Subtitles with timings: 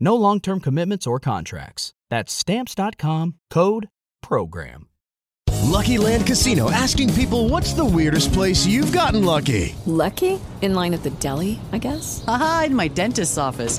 [0.00, 1.92] No long term commitments or contracts.
[2.10, 3.88] That's Stamps.com code
[4.22, 4.88] PROGRAM.
[5.64, 9.74] Lucky Land Casino asking people what's the weirdest place you've gotten lucky?
[9.86, 10.40] Lucky?
[10.62, 12.24] In line at the deli, I guess?
[12.26, 13.78] Aha, in my dentist's office.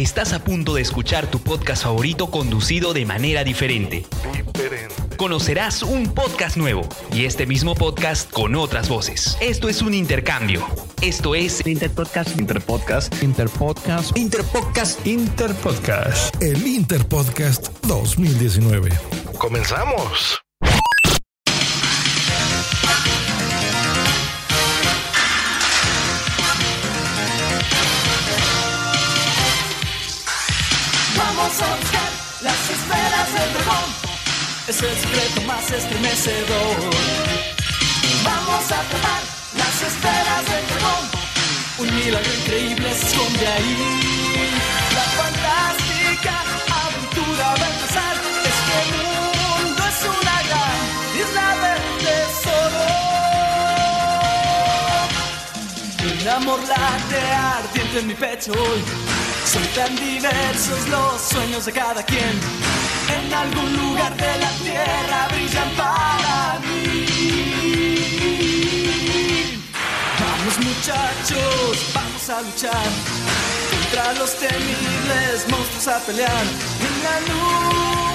[0.00, 4.06] Estás a punto de escuchar tu podcast favorito conducido de manera diferente.
[5.18, 9.36] Conocerás un podcast nuevo y este mismo podcast con otras voces.
[9.42, 10.66] Esto es un intercambio.
[11.02, 12.40] Esto es Interpodcast.
[12.40, 13.22] Interpodcast.
[13.22, 14.16] Interpodcast.
[14.16, 15.06] Interpodcast.
[15.06, 16.42] Interpodcast.
[16.42, 18.88] El Interpodcast 2019.
[19.36, 20.40] Comenzamos.
[31.50, 32.10] A buscar
[32.42, 33.90] las esferas del dragón.
[34.68, 36.76] Es el secreto más estremecedor.
[38.22, 39.22] Vamos a atrapar
[39.58, 41.10] las esferas del dragón.
[41.78, 43.76] Un milagro increíble se esconde ahí.
[44.94, 45.79] La fantástica
[56.20, 58.84] Un amor late ardiente en mi pecho hoy.
[59.46, 62.38] Son tan diversos los sueños de cada quien.
[63.08, 67.06] En algún lugar de la tierra brillan para mí.
[70.20, 72.90] Vamos muchachos, vamos a luchar.
[73.70, 76.44] Contra los temibles monstruos a pelear.
[76.86, 78.09] En la nube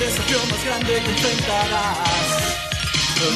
[0.00, 1.98] el desafío más grande que enfrentarás.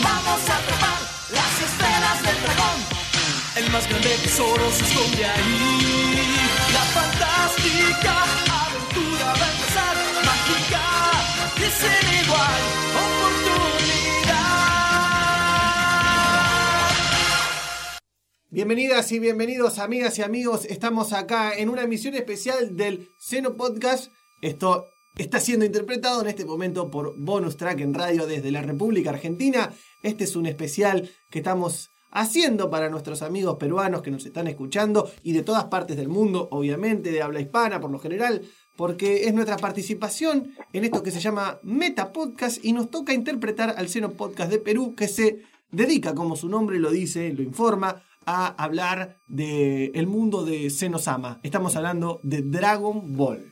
[0.03, 0.99] Vamos a atrapar
[1.31, 2.78] las esferas del dragón.
[3.56, 6.21] El más grande tesoro se esconde ahí.
[6.73, 8.25] La fantástica
[8.62, 9.97] aventura va a empezar.
[10.25, 10.87] Mágica
[11.56, 12.62] y sin igual
[13.03, 13.62] oportunidad.
[18.50, 20.65] Bienvenidas y bienvenidos amigas y amigos.
[20.67, 24.12] Estamos acá en una emisión especial del Seno Podcast.
[24.43, 29.11] Esto está siendo interpretado en este momento por Bonus Track en radio desde la República
[29.11, 29.73] Argentina.
[30.03, 35.11] Este es un especial que estamos haciendo para nuestros amigos peruanos que nos están escuchando
[35.23, 38.43] y de todas partes del mundo, obviamente, de habla hispana por lo general,
[38.77, 43.75] porque es nuestra participación en esto que se llama Meta Podcast y nos toca interpretar
[43.77, 48.03] al Seno Podcast de Perú que se dedica, como su nombre lo dice, lo informa,
[48.25, 51.41] a hablar del mundo de Senosama.
[51.43, 53.51] Estamos hablando de Dragon Ball.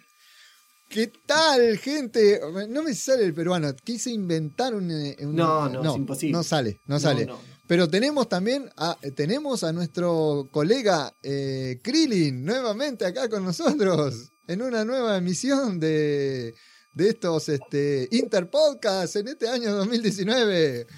[0.90, 2.40] ¿Qué tal, gente?
[2.68, 3.72] No me sale el peruano.
[3.84, 4.90] Quise inventar un.
[4.90, 6.32] eh, un- No, no, es imposible.
[6.32, 7.26] No sale, no, No, sale.
[7.26, 7.38] no.
[7.68, 14.62] Pero tenemos también a, tenemos a nuestro colega eh, Krillin nuevamente acá con nosotros en
[14.62, 16.52] una nueva emisión de,
[16.92, 20.88] de estos este, Interpodcasts en este año 2019.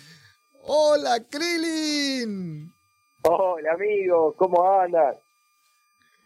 [0.62, 2.72] ¡Hola, Krillin!
[3.24, 5.18] Hola amigo, ¿cómo andas?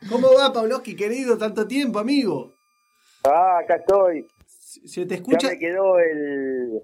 [0.08, 1.36] ¿Cómo va, Pavlovsky, querido?
[1.36, 2.55] Tanto tiempo, amigo.
[3.26, 4.26] Ah, acá estoy.
[4.48, 5.48] Se te escucha.
[5.48, 6.80] Ya me quedó el,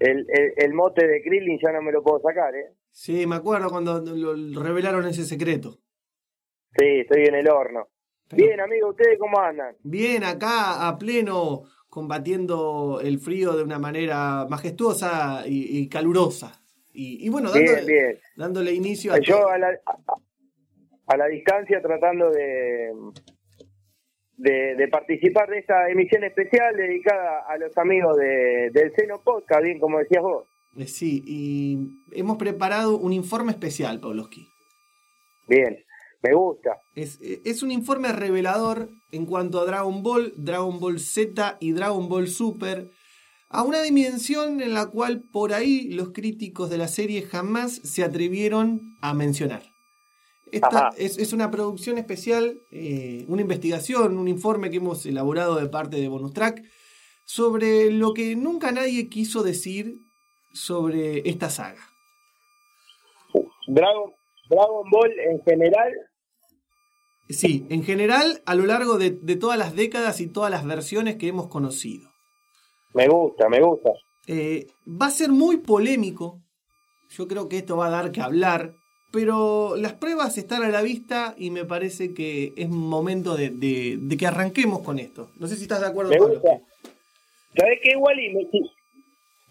[0.00, 2.72] el, el, el mote de Krillin, ya no me lo puedo sacar, ¿eh?
[2.90, 5.78] Sí, me acuerdo cuando lo- revelaron ese secreto.
[6.76, 7.88] Sí, estoy en el horno.
[8.32, 9.76] Bien, amigo, ¿ustedes cómo andan?
[9.82, 16.60] Bien, acá a pleno combatiendo el frío de una manera majestuosa y, y calurosa.
[16.92, 18.18] Y, y bueno, Bien, dándole, bien.
[18.36, 19.18] dándole inicio a...
[19.18, 19.96] Yo a la, a,
[21.06, 22.92] a la distancia tratando de,
[24.36, 29.62] de, de participar de esta emisión especial dedicada a los amigos de, del Seno Podcast,
[29.62, 30.44] bien como decías vos.
[30.76, 31.78] Eh, Sí, y
[32.12, 34.48] hemos preparado un informe especial, Pavlovsky.
[35.46, 35.78] Bien,
[36.22, 36.80] me gusta.
[36.94, 42.08] Es, es un informe revelador en cuanto a Dragon Ball, Dragon Ball Z y Dragon
[42.08, 42.88] Ball Super,
[43.50, 48.02] a una dimensión en la cual por ahí los críticos de la serie jamás se
[48.02, 49.73] atrevieron a mencionar.
[50.56, 55.68] Esta es, es una producción especial, eh, una investigación, un informe que hemos elaborado de
[55.68, 56.62] parte de Bonus Track
[57.24, 59.96] sobre lo que nunca nadie quiso decir
[60.52, 61.82] sobre esta saga.
[63.66, 64.12] Dragon,
[64.48, 65.92] Dragon Ball en general,
[67.28, 71.16] Sí, en general, a lo largo de, de todas las décadas y todas las versiones
[71.16, 72.10] que hemos conocido.
[72.92, 73.90] me gusta, me gusta.
[74.26, 76.42] Eh, va a ser muy polémico.
[77.10, 78.74] Yo creo que esto va a dar que hablar.
[79.14, 83.96] Pero las pruebas están a la vista y me parece que es momento de, de-
[84.00, 85.30] de que arranquemos con esto.
[85.38, 86.60] No sé si estás de acuerdo Me con gusta.
[87.56, 88.34] ¿Sabés qué, Wally?
[88.34, 88.60] Me- Si,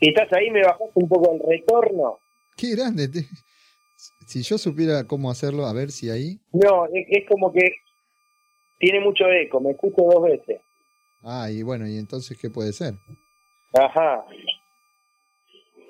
[0.02, 2.20] si estás ahí, me bajaste un poco el retorno.
[2.58, 3.08] Qué grande.
[3.08, 3.26] te-
[4.28, 6.40] Si yo supiera cómo hacerlo, a ver si ahí.
[6.52, 7.72] No, es, es como que
[8.80, 10.60] tiene mucho eco, me escucho dos veces.
[11.22, 12.96] Ah, y bueno, ¿y entonces qué puede ser?
[13.74, 14.26] Ajá.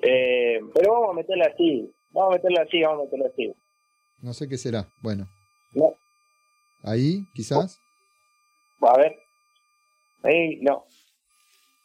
[0.02, 1.90] Eh, pero vamos a meterla así.
[2.10, 3.52] Vamos a meterla así, vamos a meterla así.
[4.24, 4.88] No sé qué será.
[5.02, 5.28] Bueno,
[5.74, 5.94] No,
[6.82, 7.78] ahí quizás.
[8.80, 9.14] a ver.
[10.22, 10.84] Ahí, no.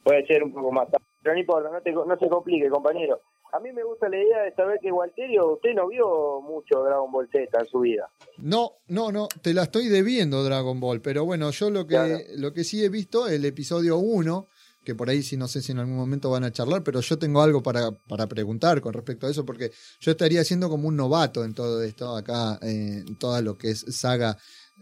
[0.03, 1.05] Puede ser un poco más tarde.
[1.21, 3.21] Pero no importa, no, te, no se complique, compañero.
[3.51, 7.11] A mí me gusta la idea de saber que Walterio, usted no vio mucho Dragon
[7.11, 8.09] Ball Z en su vida.
[8.37, 12.17] No, no, no, te la estoy debiendo Dragon Ball, pero bueno, yo lo que, Claro.
[12.37, 14.47] lo que sí he visto, el episodio 1,
[14.89, 17.19] que por ahí sí no sé si en algún momento van a charlar, pero yo
[17.19, 20.95] tengo algo para, para preguntar con respecto a eso, porque yo estaría siendo como un
[20.95, 24.35] novato en todo esto, acá, eh, en todo lo que es saga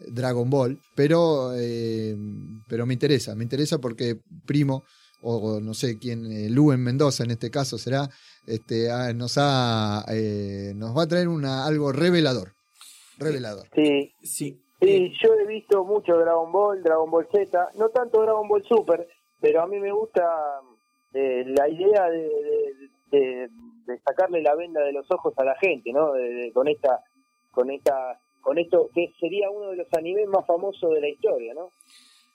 [0.08, 2.16] Dragon Ball, pero, eh,
[2.70, 4.86] pero me interesa, me interesa porque Primo,
[5.22, 8.10] o, o no sé quién, eh, Luen Mendoza en este caso será,
[8.46, 12.54] este, ah, nos, ha, eh, nos va a traer una, algo revelador.
[13.18, 13.68] Revelador.
[13.76, 14.14] Sí.
[14.24, 14.64] Sí.
[14.80, 19.08] Sí, yo he visto mucho Dragon Ball, Dragon Ball Z, no tanto Dragon Ball Super,
[19.40, 20.24] pero a mí me gusta
[21.14, 22.20] eh, la idea de,
[23.12, 23.50] de- de-
[23.88, 26.12] de sacarle la venda de los ojos a la gente, ¿no?
[26.54, 27.00] Con esta,
[27.52, 31.54] con esta, con esto que sería uno de los animes más famosos de la historia,
[31.54, 31.70] ¿no?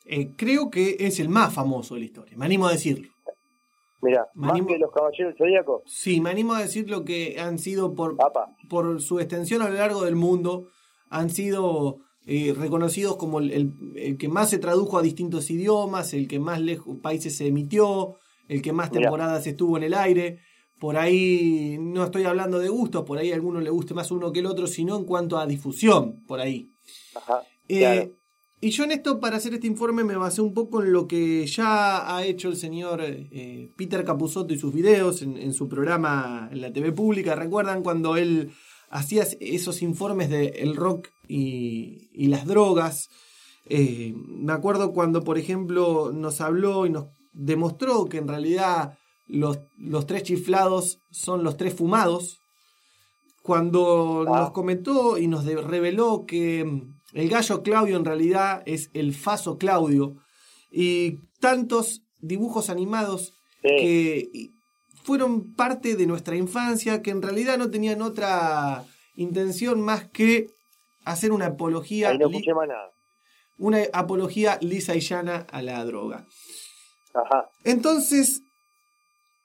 [0.06, 2.36] Eh, creo que es el más famoso de la historia.
[2.38, 3.08] Me animo a decirlo.
[4.00, 5.82] Mira, más que los Caballeros del Zodíaco.
[5.86, 8.56] Sí, me animo a decir lo que han sido por, Apa.
[8.68, 10.68] por su extensión a lo largo del mundo,
[11.10, 16.14] han sido eh, reconocidos como el, el- el que más se tradujo a distintos idiomas,
[16.14, 18.16] el que más lejos países se emitió,
[18.48, 20.38] el que más temporadas estuvo en el aire.
[20.78, 24.32] Por ahí no estoy hablando de gustos, por ahí a alguno le guste más uno
[24.32, 26.70] que el otro, sino en cuanto a difusión, por ahí.
[27.14, 27.42] Ajá.
[27.68, 28.12] Eh.
[28.64, 31.44] Y yo en esto, para hacer este informe, me basé un poco en lo que
[31.48, 36.48] ya ha hecho el señor eh, Peter Capusotto y sus videos en, en su programa
[36.52, 37.34] en la TV pública.
[37.34, 38.52] ¿Recuerdan cuando él
[38.92, 43.08] hacía esos informes de el rock y, y las drogas?
[43.66, 49.58] Eh, me acuerdo cuando, por ejemplo, nos habló y nos demostró que en realidad los,
[49.78, 52.38] los tres chiflados son los tres fumados.
[53.42, 54.40] Cuando Ah.
[54.40, 59.58] nos comentó y nos reveló que mm, el gallo Claudio en realidad es el Faso
[59.58, 60.14] Claudio.
[60.70, 63.32] Y tantos dibujos animados
[63.62, 63.68] Sí.
[63.78, 64.28] que
[65.04, 70.48] fueron parte de nuestra infancia, que en realidad no tenían otra intención más que
[71.04, 72.90] hacer una apología, Ahí no li- escuché más nada.
[73.58, 76.26] una apología lisa y llana a la droga.
[77.14, 77.50] Ajá.
[77.64, 78.42] Entonces,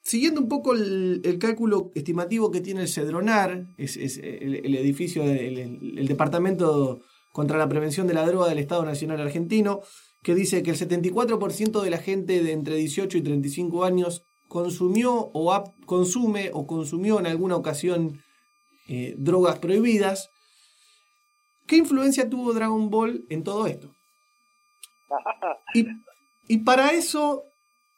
[0.04, 4.76] siguiendo un poco el, el cálculo estimativo que tiene el Cedronar, es, es el, el
[4.76, 7.02] edificio, del el, el Departamento
[7.34, 9.82] contra la Prevención de la Droga del Estado Nacional Argentino,
[10.24, 15.14] que dice que el 74% de la gente de entre 18 y 35 años consumió
[15.34, 18.22] o ha- consume o consumió en alguna ocasión
[18.88, 20.30] eh, drogas prohibidas.
[21.66, 23.92] ¿Qué influencia tuvo Dragon Ball en todo esto?
[25.74, 25.86] Y,
[26.48, 27.44] y para eso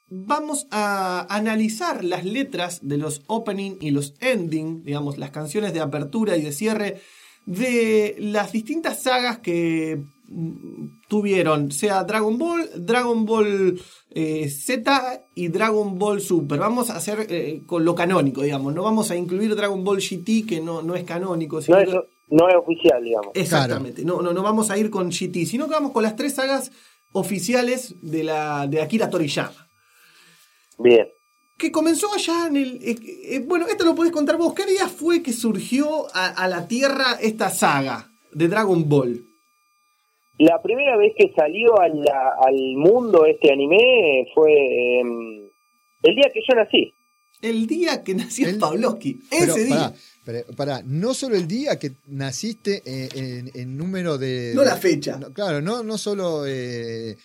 [0.07, 5.81] vamos a analizar las letras de los opening y los ending, digamos, las canciones de
[5.81, 6.99] apertura y de cierre
[7.45, 13.79] de las distintas sagas que mm, tuvieron, sea Dragon Ball, Dragon Ball
[14.11, 16.59] eh, Z y Dragon Ball Super.
[16.59, 20.47] Vamos a hacer eh, con lo canónico, digamos, no vamos a incluir Dragon Ball GT,
[20.47, 21.61] que no, no es canónico.
[21.61, 21.77] sino
[22.29, 23.31] No, es oficial, digamos.
[23.35, 24.03] Exactamente.
[24.03, 26.71] No, no, no vamos a ir con GT, sino que vamos con las tres sagas
[27.11, 29.67] oficiales de la de Akira Toriyama.
[30.77, 31.07] Bien.
[31.57, 32.75] Que comenzó allá en el.
[32.81, 34.53] eh, eh, bueno, esto lo podés contar vos.
[34.53, 39.25] ¿Qué día fue que surgió a, a la Tierra esta saga de Dragon Ball?
[40.39, 44.51] La primera vez que salió a la- al mundo este anime fue
[44.99, 45.49] em,
[46.03, 46.93] el día que yo nací.
[47.41, 49.19] El día que nació Pavlovsky.
[49.29, 49.75] Pero, Ese día.
[49.75, 49.93] pará,
[50.25, 54.51] pero, pará, no solo el día que naciste eh, en, en número de.
[54.55, 55.17] No la fecha.
[55.17, 56.45] no, claro, no, no solo.
[56.47, 57.15] eh,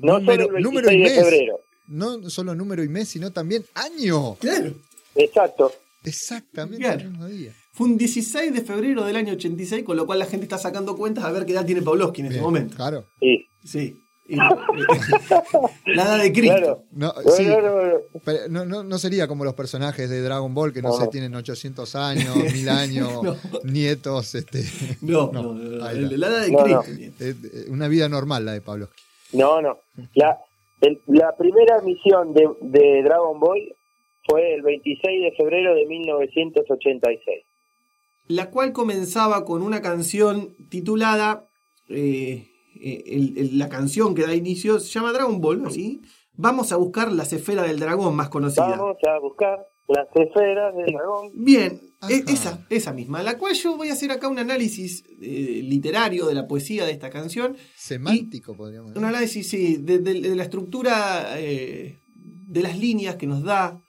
[0.00, 1.60] No solo el 26 de febrero.
[1.88, 4.34] No solo número y mes, sino también año.
[4.36, 4.72] Claro.
[5.14, 5.72] Exacto.
[6.04, 7.00] Exactamente Claro.
[7.02, 7.52] el mismo día.
[7.72, 10.94] Fue un 16 de febrero del año 86, con lo cual la gente está sacando
[10.96, 12.76] cuentas a ver qué edad tiene Pavlovsky en este Bien, momento.
[12.76, 13.04] Claro.
[13.18, 13.46] Sí.
[13.64, 13.96] Sí.
[14.28, 14.54] Y- la
[16.04, 16.84] edad de Cristo.
[16.92, 17.94] No, Bueno, sí, bueno, bueno.
[18.24, 20.94] pero no, no, no sería como los personajes de Dragon Ball que no, No.
[20.96, 23.36] sé, tienen 800 años, 1000 años, No.
[23.64, 24.34] nietos.
[24.34, 24.62] Este,
[25.00, 26.84] No, no, la edad de No, Cristo.
[27.24, 28.90] Eh, eh, una vida normal la de Pablo.
[29.32, 29.78] No, no.
[30.14, 30.38] La,
[30.82, 33.74] el- la primera misión de, de Dragon Ball
[34.26, 37.44] fue el 26 de febrero de 1986.
[38.28, 41.48] La cual comenzaba con una canción titulada.
[41.88, 42.48] eh,
[42.80, 46.00] eh, el- el- la canción que da inicio se llama Dragon Ball, ¿así?
[46.36, 48.68] Vamos a buscar las esferas del dragón más conocida.
[48.76, 51.32] Vamos a buscar las esferas del dragón.
[51.34, 55.60] Bien, e- esa, esa misma, la cual yo voy a hacer acá un análisis eh,
[55.64, 57.56] literario de la poesía de esta canción.
[57.76, 59.06] Semántico, podríamos Un decir.
[59.08, 61.98] análisis, sí, de, de- de la estructura eh,
[62.48, 63.81] de las líneas que nos da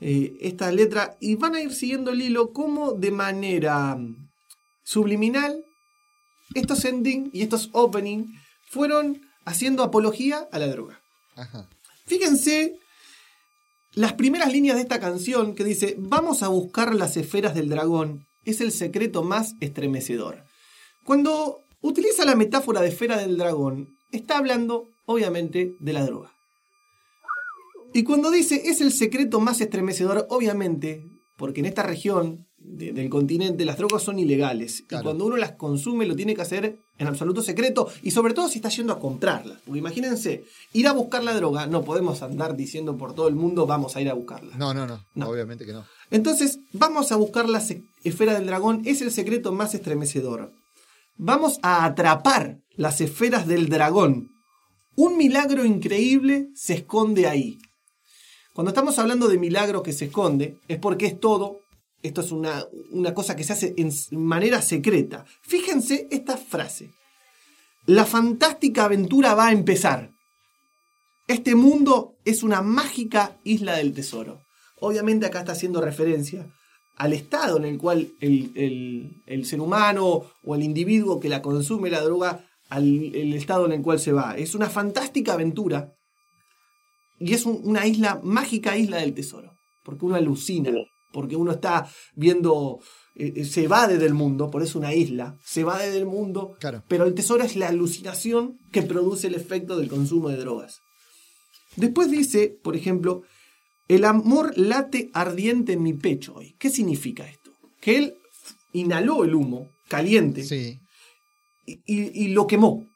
[0.00, 4.30] eh, esta letra y van a ir siguiendo el hilo como de manera mm,
[4.82, 5.64] subliminal
[6.54, 8.26] estos ending y estos opening
[8.68, 11.00] fueron haciendo apología a la droga.
[11.36, 11.68] Ajá.
[12.06, 12.76] Fíjense
[13.94, 18.26] las primeras líneas de esta canción que dice, vamos a buscar las esferas del dragón,
[18.44, 20.44] es el secreto más estremecedor.
[21.04, 26.32] Cuando utiliza la metáfora de esfera del dragón, está hablando, obviamente, de la droga.
[27.92, 31.02] Y cuando dice, es el secreto más estremecedor, obviamente,
[31.36, 34.84] porque en esta región de- del continente las drogas son ilegales.
[34.86, 35.02] Claro.
[35.02, 38.48] Y cuando uno las consume lo tiene que hacer en absoluto secreto y sobre todo
[38.48, 39.58] si está yendo a comprarlas.
[39.64, 40.44] Porque imagínense,
[40.74, 44.02] ir a buscar la droga, no podemos andar diciendo por todo el mundo vamos a
[44.02, 44.54] ir a buscarla.
[44.58, 45.28] No, no, no, No.
[45.30, 45.84] Obviamente que no.
[46.10, 47.62] Entonces, vamos a buscar la
[48.04, 50.52] esfera del dragón, es el secreto más estremecedor.
[51.16, 54.28] Vamos a atrapar las esferas del dragón.
[54.96, 57.58] Un milagro increíble se esconde ahí.
[58.60, 61.60] Cuando estamos hablando de milagro que se esconde, es porque es todo,
[62.02, 65.24] esto es una, una cosa que se hace en manera secreta.
[65.40, 66.90] Fíjense esta frase.
[67.86, 70.10] La fantástica aventura va a empezar.
[71.26, 74.42] Este mundo es una mágica isla del tesoro.
[74.78, 76.46] Obviamente acá está haciendo referencia
[76.98, 81.40] al estado en el cual el, el- el ser humano o el individuo que la
[81.40, 84.36] consume la droga, al el estado en el cual se va.
[84.36, 85.94] Es una fantástica aventura
[87.20, 89.52] y es un- una isla, mágica isla del tesoro,
[89.84, 90.72] porque uno alucina,
[91.12, 92.80] porque uno está viendo,
[93.16, 96.82] eh, eh, se evade del mundo, por eso una isla, se evade del mundo, Claro.
[96.88, 100.80] pero el tesoro es la alucinación que produce el efecto del consumo de drogas.
[101.76, 103.22] Después dice, por ejemplo,
[103.88, 106.54] el amor late ardiente en mi pecho hoy.
[106.58, 107.50] ¿Qué significa esto?
[107.80, 108.14] Que él
[108.72, 110.78] inhaló el humo caliente Sí.
[111.66, 112.86] y, y- y lo quemó.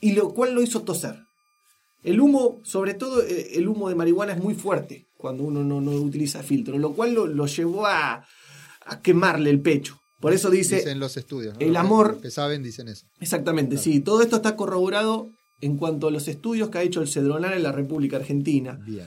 [0.00, 1.16] Y lo cual lo hizo toser.
[2.02, 5.80] El humo, sobre todo eh, el humo de marihuana, es muy fuerte cuando uno no,
[5.80, 8.26] no utiliza filtro, lo cual lo, lo llevó a,
[8.86, 9.98] a quemarle el pecho.
[10.20, 11.54] Por eso dice, Dicen los estudios.
[11.54, 11.60] ¿no?
[11.60, 13.06] el amor- los que saben dicen eso.
[13.20, 15.30] exactamente, sí, todo esto está corroborado
[15.60, 18.78] en cuanto a los estudios que ha hecho el Cedronar en la República Argentina.
[18.84, 19.06] Bien.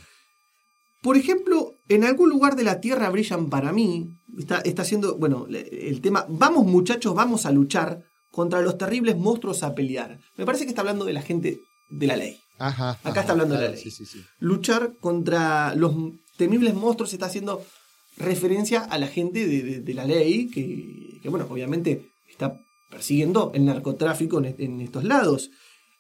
[1.02, 4.08] Por ejemplo, en algún lugar de la Tierra brillan para mí,
[4.40, 9.64] está, está haciendo, bueno, el tema, vamos muchachos, vamos a luchar contra los terribles monstruos
[9.64, 10.18] a pelear.
[10.38, 11.60] Me parece que está hablando de la gente
[11.92, 12.38] de la ley.
[12.58, 12.92] Ajá.
[12.92, 13.82] Acá ajá, está hablando de la ley.
[13.82, 14.24] Sí, sí, sí.
[14.40, 15.94] Luchar contra los
[16.38, 17.64] temibles monstruos está haciendo
[18.18, 22.58] referencia a la gente de, de- de la ley que, que, bueno, obviamente está
[22.90, 25.52] persiguiendo el narcotráfico en, en estos lados.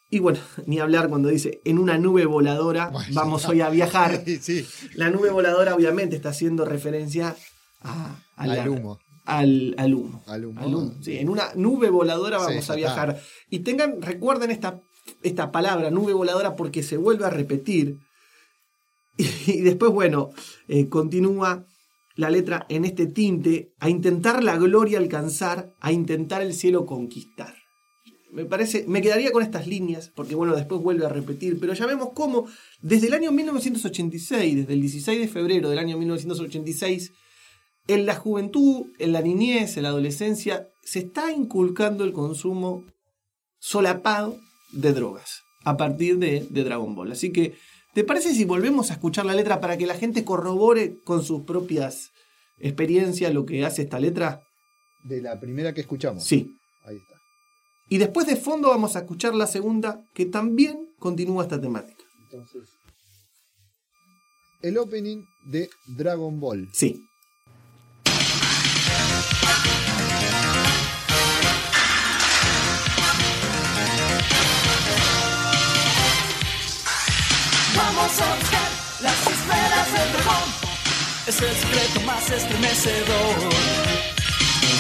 [0.09, 4.24] Y bueno, ni hablar cuando dice, en una nube voladora Bueno, vamos hoy a viajar.
[4.93, 7.35] La nube voladora obviamente está haciendo referencia
[7.81, 9.00] a, a Al humo.
[9.25, 10.24] Al, al humo.
[10.27, 10.62] Al humo.
[10.62, 12.75] Al humo, sí, en una nube voladora Sí, vamos a está.
[12.75, 13.19] viajar.
[13.50, 14.79] Y tengan, recuerden esta,
[15.25, 17.98] esta palabra, nube voladora, porque se vuelve a repetir.
[19.48, 20.32] Y, después, bueno,
[20.67, 21.65] eh, continúa
[22.15, 27.55] la letra en este tinte, a intentar la gloria alcanzar, a intentar el cielo conquistar.
[28.32, 31.86] Me parece, me quedaría con estas líneas, porque bueno, después vuelve a repetir, pero ya
[31.86, 32.48] vemos cómo
[32.82, 37.13] desde el año 1986, desde el 16 de febrero del año 1986,
[37.88, 42.84] en la juventud, en la niñez, en la adolescencia, se está inculcando el consumo
[43.60, 44.38] solapado
[44.72, 47.12] de drogas a partir de, de Dragon Ball.
[47.12, 47.57] Así que,
[47.93, 51.43] ¿te parece si volvemos a escuchar la letra para que la gente corrobore con sus
[51.43, 52.12] propias
[52.60, 54.41] experiencias lo que hace esta letra?
[55.03, 56.24] De la primera que escuchamos.
[56.24, 56.55] Sí.
[56.86, 57.15] Ahí está.
[57.89, 62.03] Y después de fondo vamos a escuchar la segunda, que también continúa esta temática.
[62.24, 62.69] Entonces.
[64.62, 66.69] El opening de Dragon Ball.
[66.74, 67.03] Sí.
[81.27, 83.36] Es el secreto más estremecedor.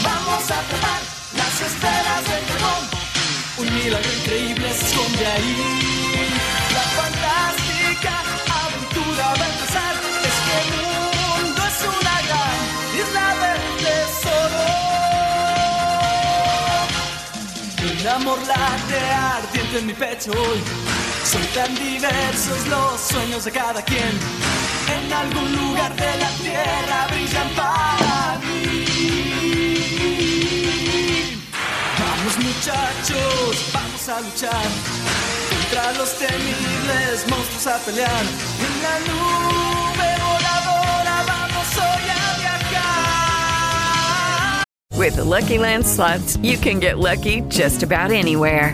[0.03, 1.01] Vamos a atrapar
[1.35, 2.83] las esferas del dragón.
[3.57, 5.57] Un milagro increíble se esconde ahí.
[6.71, 8.13] La fantástica
[8.63, 9.95] aventura va a empezar.
[10.29, 12.57] Es que el mundo es una gran
[13.01, 14.65] isla del tesoro.
[18.01, 20.61] Un amor late ardiente en mi pecho hoy.
[21.25, 24.19] Son tan diversos los sueños de cada quien.
[24.87, 28.85] En algún lugar de la tierra brillan para mí.
[31.99, 34.65] Vamos muchachos, vamos a luchar
[35.49, 38.23] contra los temibles monstruos a pelear.
[38.67, 43.85] En la nube voladora vamos hoy a viajar.
[44.95, 48.73] With the Lucky Land slots, you can get lucky just about anywhere.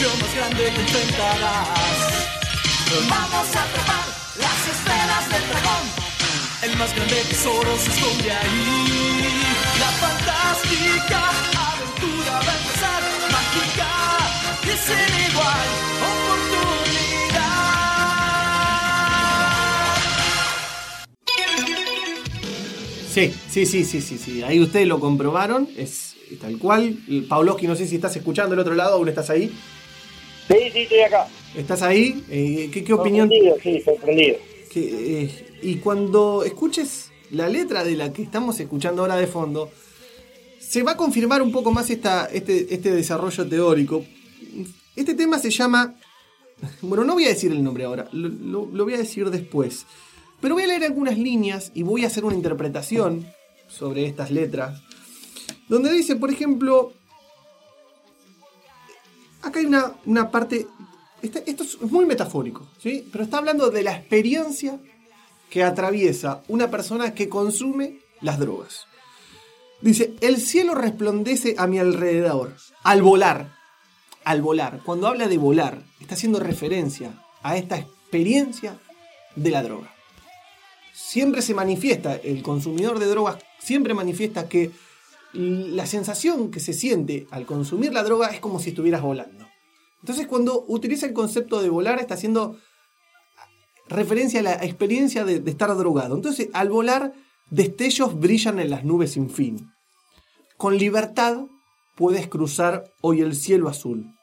[0.00, 1.68] Desafío más grande que enfrentarás.
[3.08, 4.04] Vamos a atrapar
[4.38, 5.84] las esferas del dragón.
[6.62, 9.28] El más grande tesoro se esconde ahí.
[9.78, 11.30] La fantástica
[11.72, 13.02] aventura va a empezar.
[13.30, 13.92] Mágica
[14.62, 15.68] y sin igual
[16.10, 17.60] oportunidad.
[23.12, 24.42] Sí, sí, sí, sí, sí, sí.
[24.42, 25.68] Ahí ustedes lo comprobaron.
[25.76, 26.96] Es tal cual.
[27.28, 29.52] Pavlovsky, no sé si estás escuchando del otro lado, aún estás ahí.
[30.50, 31.28] Sí, sí, estoy acá.
[31.54, 32.24] ¿Estás ahí?
[32.30, 33.28] Eh, ¿Qué, qué opinión?
[33.28, 34.36] Sorprendido, sí, sorprendido.
[34.70, 39.70] que, eh, y cuando escuches la letra de la que estamos escuchando ahora de fondo,
[40.58, 44.04] se va a confirmar un poco más esta, este, este desarrollo teórico.
[44.96, 45.94] Este tema se llama...
[46.82, 49.86] Bueno, no voy a decir el nombre ahora, lo, lo- lo voy a decir después.
[50.40, 53.26] Pero voy a leer algunas líneas y voy a hacer una interpretación
[53.68, 54.82] sobre estas letras.
[55.68, 56.92] Donde dice, por ejemplo,
[59.42, 60.66] acá hay una, una parte,
[61.22, 63.08] esto es muy metafórico, ¿sí?
[63.10, 64.78] pero está hablando de la experiencia
[65.48, 68.86] que atraviesa una persona que consume las drogas.
[69.80, 73.56] Dice, el cielo resplandece a mi alrededor, al volar,
[74.24, 74.80] al volar.
[74.84, 78.78] Cuando habla de volar, está haciendo referencia a esta experiencia
[79.36, 79.92] de la droga.
[80.92, 84.70] Siempre se manifiesta, el consumidor de drogas siempre manifiesta que
[85.32, 89.46] la sensación que se siente al consumir la droga es como si estuvieras volando.
[90.00, 92.56] Entonces cuando utiliza el concepto de volar está haciendo
[93.88, 96.16] referencia a la experiencia de, de estar drogado.
[96.16, 97.12] Entonces al volar
[97.50, 99.72] destellos brillan en las nubes sin fin.
[100.56, 101.46] Con libertad
[101.96, 104.14] puedes cruzar hoy el cielo azul.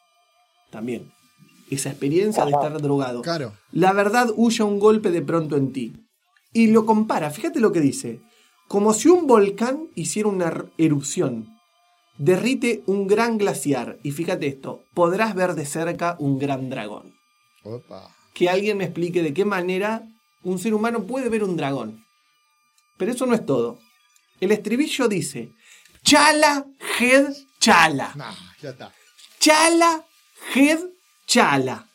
[0.72, 1.12] También.
[1.70, 3.22] Esa experiencia de estar drogado.
[3.22, 3.54] Claro.
[3.72, 5.94] La verdad huye a un golpe de pronto en ti.
[6.54, 8.22] Y lo compara, fíjate lo que dice.
[8.68, 11.58] Como si un volcán hiciera una er- erupción.
[12.18, 13.98] Derrite un gran glaciar.
[14.04, 17.14] Y fíjate esto, podrás ver de cerca un gran dragón.
[17.64, 18.14] Opa.
[18.34, 20.04] Que alguien me explique de qué manera
[20.44, 22.04] un ser humano puede ver un dragón.
[22.98, 23.80] Pero eso no es todo.
[24.40, 25.52] El estribillo dice,
[26.04, 26.66] Chala,
[27.00, 27.28] head,
[27.60, 28.14] chala.
[28.62, 28.92] Ya está.
[29.40, 30.06] Chala,
[30.56, 30.80] head,
[31.28, 31.88] chala.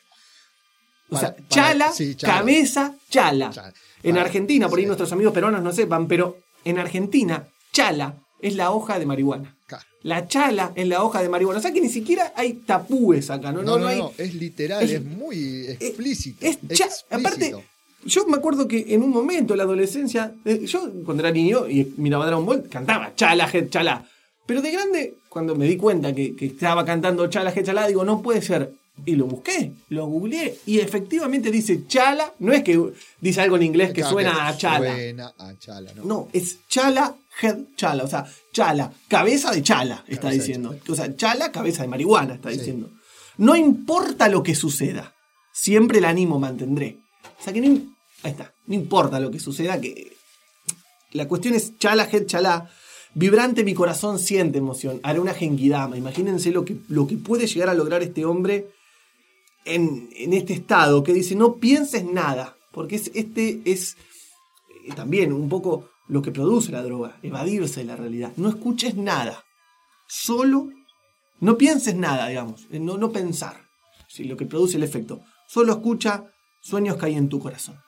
[1.10, 2.34] O sea, Para- chala, sí, chala.
[2.34, 3.72] cabeza, chala.
[4.02, 4.86] En Argentina, por ahí sí.
[4.86, 9.56] nuestros amigos peruanos no sepan, pero en Argentina, chala es la hoja de marihuana.
[10.02, 11.60] La chala es la hoja de marihuana.
[11.60, 13.62] O sea que ni siquiera hay tapúes acá, ¿no?
[13.62, 16.44] No, no, hay- no, es literal, es- es, muy explícito.
[16.44, 17.06] es cha- explícito.
[17.28, 17.54] aparte,
[18.04, 21.68] Yo me acuerdo que en un momento, en la adolescencia, eh, yo cuando era niño
[21.68, 24.04] y miraba Dragon Ball, cantaba Chala, Head, Chala.
[24.44, 28.04] Pero de grande, cuando me di cuenta que, que estaba cantando Chala, Head, Chala, digo,
[28.04, 28.72] no puede ser.
[29.04, 32.34] Y lo busqué, lo googleé y efectivamente dice Chala.
[32.38, 32.80] No es que
[33.20, 34.94] dice algo en inglés que suena a Chala.
[34.94, 36.04] Suena a Chala, ¿no?
[36.04, 38.04] No, es Chala, Head, Chala.
[38.04, 40.76] O sea, Chala, cabeza de Chala, está Cabeza diciendo.
[40.88, 42.90] O sea, Chala, cabeza de marihuana, está diciendo.
[43.38, 45.14] No importa lo que suceda,
[45.52, 46.98] siempre el ánimo mantendré.
[47.40, 47.80] O sea que no,
[48.22, 50.16] ahí está, no importa lo que suceda, que
[51.10, 52.70] la cuestión es Chala, Head, Chala.
[53.14, 55.00] Vibrante mi corazón siente emoción.
[55.02, 55.98] Haré una genkidama.
[55.98, 58.70] Imagínense lo que, lo que puede llegar a lograr este hombre
[59.64, 62.56] en, este estado que dice no pienses nada.
[62.72, 63.96] Porque es, este es
[64.86, 68.32] eh, también un poco lo que produce la droga, evadirse de la realidad.
[68.36, 69.44] No escuches nada.
[70.08, 70.70] Solo
[71.40, 72.66] no pienses nada, digamos.
[72.70, 73.68] eh, No, no pensar.
[74.08, 75.20] Sí, lo que produce el efecto.
[75.48, 76.24] Solo escucha
[76.60, 77.78] sueños que hay en tu corazón.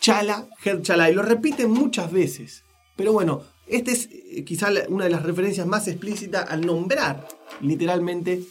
[0.00, 1.10] Chala, Head Chala.
[1.10, 2.64] Y lo repiten muchas veces.
[2.96, 7.26] Pero bueno, esta es eh, quizá una de las referencias más explícitas al nombrar
[7.60, 8.42] literalmente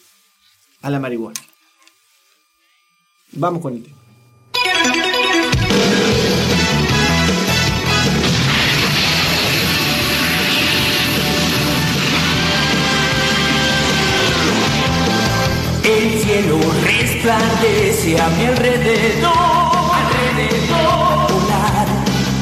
[0.84, 1.40] a la marihuana.
[3.32, 3.98] Vamos con el tema.
[15.84, 19.32] El cielo resplandece a mi alrededor,
[20.02, 21.32] alrededor.
[21.32, 21.88] Volar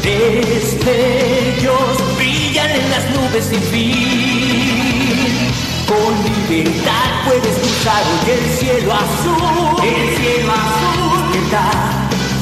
[0.04, 1.38] destellos
[2.17, 5.01] brillan en las nubes sin fin.
[5.91, 11.12] Con libertad puedes cruzar hoy el cielo azul, el cielo azul.
[11.34, 11.69] Que da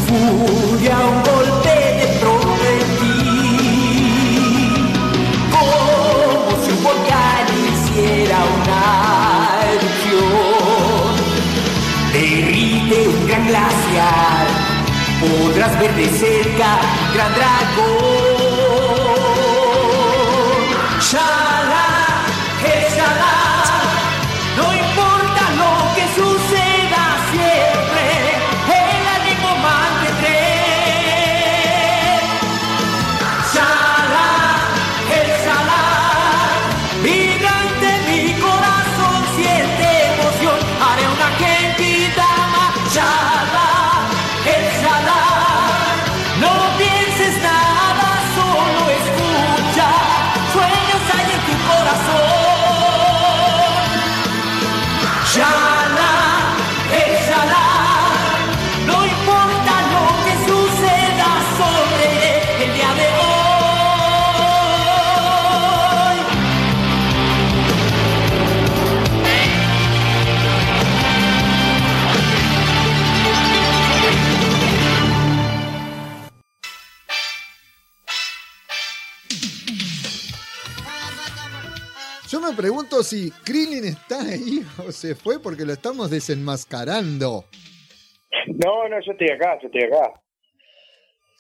[0.06, 3.18] furia un golpe de pronto en ti.
[5.50, 8.84] Como si un volcán hiciera una
[9.74, 11.12] erupción.
[12.14, 14.46] Derrite un gran glaciar,
[15.22, 16.70] podrás ver de cerca
[17.16, 18.20] gran dragón.
[83.04, 87.46] Si Krillin está ahí o se fue porque lo estamos desenmascarando.
[88.48, 90.22] No, no, yo estoy acá, yo estoy acá.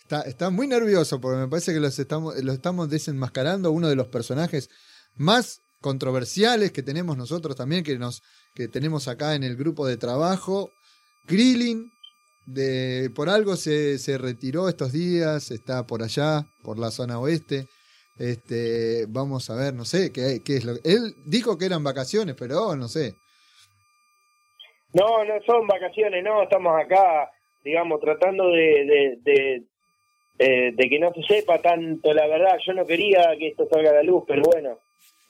[0.02, 3.96] Está, está muy nervioso porque me parece que los estamos, lo estamos desenmascarando uno de
[3.96, 4.70] los personajes
[5.16, 8.22] más controversiales que tenemos nosotros también, que, nos,
[8.56, 10.72] que tenemos acá en el grupo de trabajo.
[11.28, 11.92] Krillin,
[12.48, 17.68] de, por algo se, se retiró estos días, está por allá, por la zona oeste.
[18.20, 22.36] Este, vamos a ver, no sé qué, qué es lo Él dijo que eran vacaciones,
[22.38, 23.16] pero no sé.
[24.94, 27.32] No, no son vacaciones, no, estamos acá,
[27.64, 29.64] digamos, tratando de, de, de,
[30.38, 32.58] eh, de que no se sepa tanto la verdad.
[32.66, 34.80] Yo no quería que esto salga a la luz, pero bueno,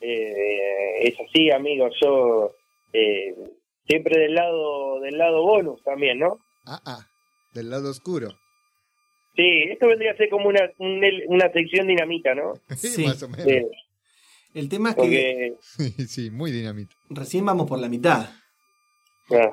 [0.02, 1.94] eh, es así, amigos.
[2.02, 2.56] Yo
[2.94, 3.36] eh,
[3.88, 6.40] siempre del lado del lado bonus también, ¿no?
[6.66, 7.06] Ah, ah,
[7.54, 8.30] del lado oscuro.
[9.36, 12.54] Sí, esto vendría a ser como una, un- una sección dinamita, ¿no?
[12.76, 13.06] Sí.
[13.06, 13.46] más o menos.
[14.54, 15.02] El tema es que
[15.78, 16.96] porque, sí, muy dinamita.
[17.10, 18.30] recién vamos por la mitad.
[19.32, 19.52] ah,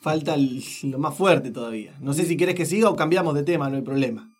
[0.00, 1.94] Falta el- lo más fuerte todavía.
[2.00, 4.32] No sé si quieres que siga o cambiamos de tema, no hay problema.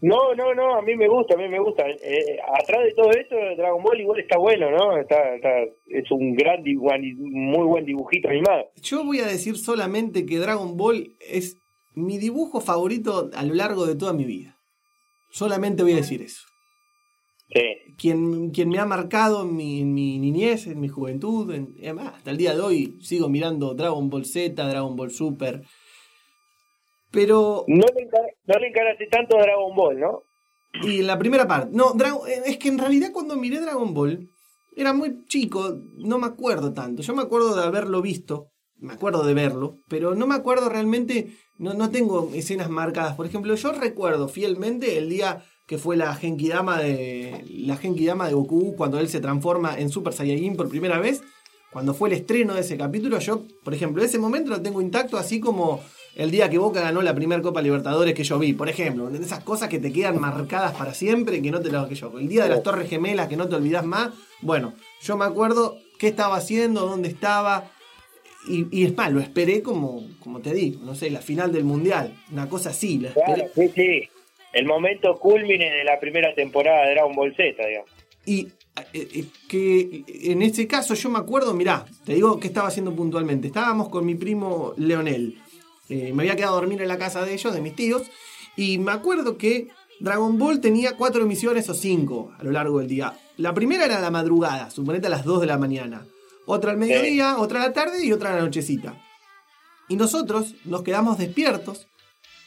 [0.00, 1.88] No, no, no, a mí me gusta, a mí me gusta.
[1.88, 4.96] Eh, eh, atrás de todo esto, Dragon Ball igual está bueno, ¿no?
[4.98, 5.48] Está, está,
[5.86, 8.70] es un gran, dibu- muy buen dibujito animado.
[8.82, 11.56] Yo voy a decir solamente que Dragon Ball es
[11.94, 14.56] mi dibujo favorito a lo largo de toda mi vida.
[15.30, 16.42] Solamente voy a decir eso.
[17.54, 17.94] Sí.
[17.98, 22.14] Quien, quien me ha marcado en mi, en mi niñez, en mi juventud, en- además,
[22.16, 25.62] hasta el día de hoy sigo mirando Dragon Ball Z, Dragon Ball Super.
[27.10, 27.64] Pero.
[27.68, 30.22] No le, encar- no le encaraste tanto a Dragon Ball, ¿no?
[30.82, 31.68] Y en la primera parte.
[31.76, 34.30] No, Dragon- eh, es que en realidad cuando miré Dragon Ball
[34.74, 37.02] era muy chico, no me acuerdo tanto.
[37.02, 38.51] Yo me acuerdo de haberlo visto
[38.82, 43.14] me acuerdo de verlo, pero no me acuerdo realmente, no, no tengo escenas marcadas.
[43.14, 48.34] Por ejemplo, yo recuerdo fielmente el día que fue la Genkidama de la Genkidama de
[48.34, 51.22] Goku cuando él se transforma en Super Saiyajin por primera vez,
[51.72, 55.16] cuando fue el estreno de ese capítulo, yo, por ejemplo, ese momento lo tengo intacto
[55.16, 55.80] así como
[56.16, 59.42] el día que Boca ganó la primera Copa Libertadores que yo vi, por ejemplo, esas
[59.44, 62.12] cosas que te quedan marcadas para siempre, que no te lo que yo.
[62.18, 64.10] El día de las Torres Gemelas que no te olvidas más.
[64.42, 67.70] Bueno, yo me acuerdo qué estaba haciendo, dónde estaba.
[68.48, 71.64] Y, y es más, lo esperé como, como te digo, no sé, la final del
[71.64, 72.98] mundial, una cosa así.
[72.98, 73.12] La.
[73.12, 74.08] Claro, sí, sí.
[74.52, 77.90] El momento culmine de la primera temporada de Dragon Ball Z, digamos.
[78.26, 78.48] Y
[78.92, 82.94] eh, eh, que en ese caso yo me acuerdo, mirá, te digo qué estaba haciendo
[82.94, 83.48] puntualmente.
[83.48, 85.38] Estábamos con mi primo Leonel.
[85.88, 88.02] Eh, me había quedado a dormir en la casa de ellos, de mis tíos.
[88.56, 89.68] Y me acuerdo que
[90.00, 93.14] Dragon Ball tenía cuatro emisiones o cinco a lo largo del día.
[93.36, 96.06] La primera era la madrugada, suponete a las 2 de la mañana.
[96.46, 99.00] Otra al mediodía, otra a la tarde y otra a la nochecita.
[99.88, 101.86] Y nosotros nos quedamos despiertos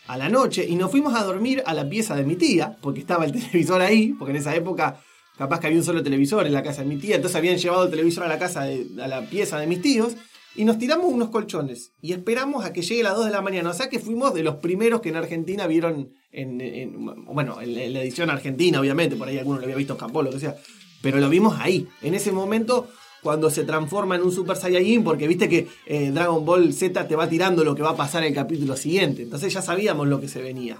[0.07, 2.99] a la noche y nos fuimos a dormir a la pieza de mi tía, porque
[2.99, 5.01] estaba el televisor ahí, porque en esa época
[5.37, 7.83] capaz que había un solo televisor en la casa de mi tía, entonces habían llevado
[7.85, 10.15] el televisor a la casa de, a la pieza de mis tíos
[10.55, 13.69] y nos tiramos unos colchones y esperamos a que llegue las 2 de la mañana.
[13.71, 17.77] O sea que fuimos de los primeros que en Argentina vieron, en, en- bueno, en,
[17.77, 20.39] en la edición argentina, obviamente, por ahí alguno lo había visto en Japón, lo que
[20.39, 20.55] sea,
[21.01, 22.87] pero lo vimos ahí, en ese momento.
[23.25, 27.15] Cuando se transforma en un Super Saiyajin, porque viste que eh, Dragon Ball Z te
[27.15, 29.23] va tirando lo que va a pasar en el capítulo siguiente.
[29.23, 30.77] Entonces ya sabíamos lo que se venía.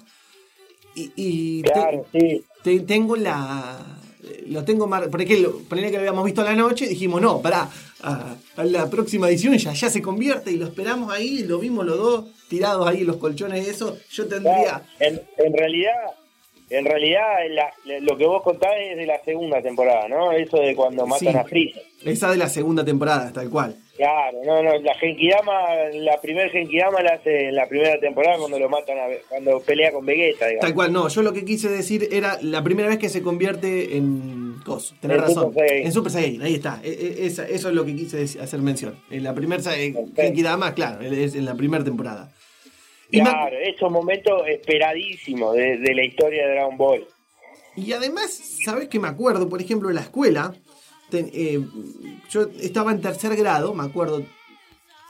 [0.93, 2.43] Y, y te- Claro, sí.
[2.63, 3.79] te- tengo la.
[4.47, 5.10] Lo tengo mar...
[5.10, 7.67] Porque lo, ponele que lo habíamos visto a la noche, dijimos, no, pará,
[8.03, 11.84] a, a la próxima edición ya, ya se convierte y lo esperamos ahí, lo vimos
[11.86, 13.97] los dos tirados ahí en los colchones de eso.
[14.12, 14.84] Yo tendría.
[14.99, 15.93] En, en realidad,
[16.69, 20.32] en realidad la- lo que vos contás es de la segunda temporada, ¿no?
[20.32, 21.38] Eso de cuando matan Sí.
[21.38, 21.84] a Freezer.
[22.04, 23.75] Esa de la segunda temporada, tal cual.
[23.97, 25.54] Claro, no, no, la Genkidama,
[25.93, 29.91] la primer Genkidama la hace en la primera temporada cuando lo matan, a, cuando pelea
[29.93, 30.62] con Vegeta, digamos.
[30.65, 33.95] Tal cual, no, yo lo que quise decir era la primera vez que se convierte
[33.95, 35.43] en Coso, tenés En razón.
[35.45, 35.71] Super.
[35.71, 36.82] En Super Saiyajin, ahí está.
[36.84, 38.95] E- e- esa- eso es lo que quise hacer mención.
[39.10, 39.62] En la primera
[40.15, 42.32] Genkidama, claro, es en la primera temporada.
[43.23, 47.06] Claro, es un momento esperadísimo de, de la historia de Dragon Ball.
[47.75, 48.32] Y además,
[48.63, 49.49] ¿sabes qué me acuerdo?
[49.49, 50.54] Por ejemplo, en la escuela,
[51.10, 51.60] ten- eh,
[52.30, 54.23] yo estaba en tercer grado, me acuerdo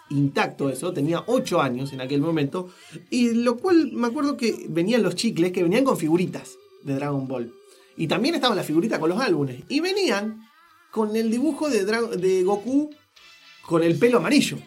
[0.09, 2.69] intacto eso, tenía 8 años en aquel momento,
[3.09, 7.27] y lo cual me acuerdo que venían los chicles que venían con figuritas de Dragon
[7.27, 7.51] Ball.
[7.97, 9.63] Y también estaban las figuritas con los álbumes.
[9.69, 10.41] Y venían
[10.91, 12.89] con el dibujo de, Dra- de Goku
[13.65, 14.57] con el pelo amarillo.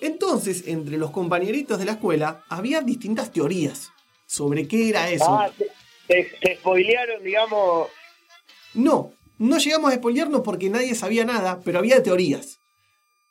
[0.00, 3.90] Entonces, entre los compañeritos de la escuela, había distintas teorías
[4.26, 5.24] sobre qué era eso.
[5.28, 5.66] Ah, te,
[6.06, 7.88] te- te spoilearon, digamos.
[8.74, 12.60] No, no llegamos a spoilearnos porque nadie sabía nada, pero había teorías.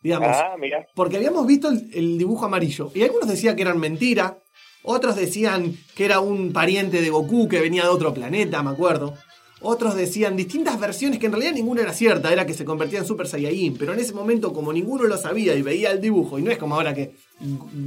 [0.02, 0.30] Digamos.
[0.32, 0.86] Ah, mira.
[0.96, 2.92] Porque habíamos visto el, el dibujo amarillo.
[2.96, 4.38] Y algunos decían que eran mentira.
[4.84, 9.14] Otros decían que era un pariente de Goku que venía de otro planeta, me acuerdo.
[9.62, 13.06] Otros decían distintas versiones que en realidad ninguna era cierta, era que se convertía en
[13.06, 13.76] Super Saiyajin.
[13.78, 16.58] Pero en ese momento, como ninguno lo sabía y veía el dibujo, y no es
[16.58, 17.16] como ahora que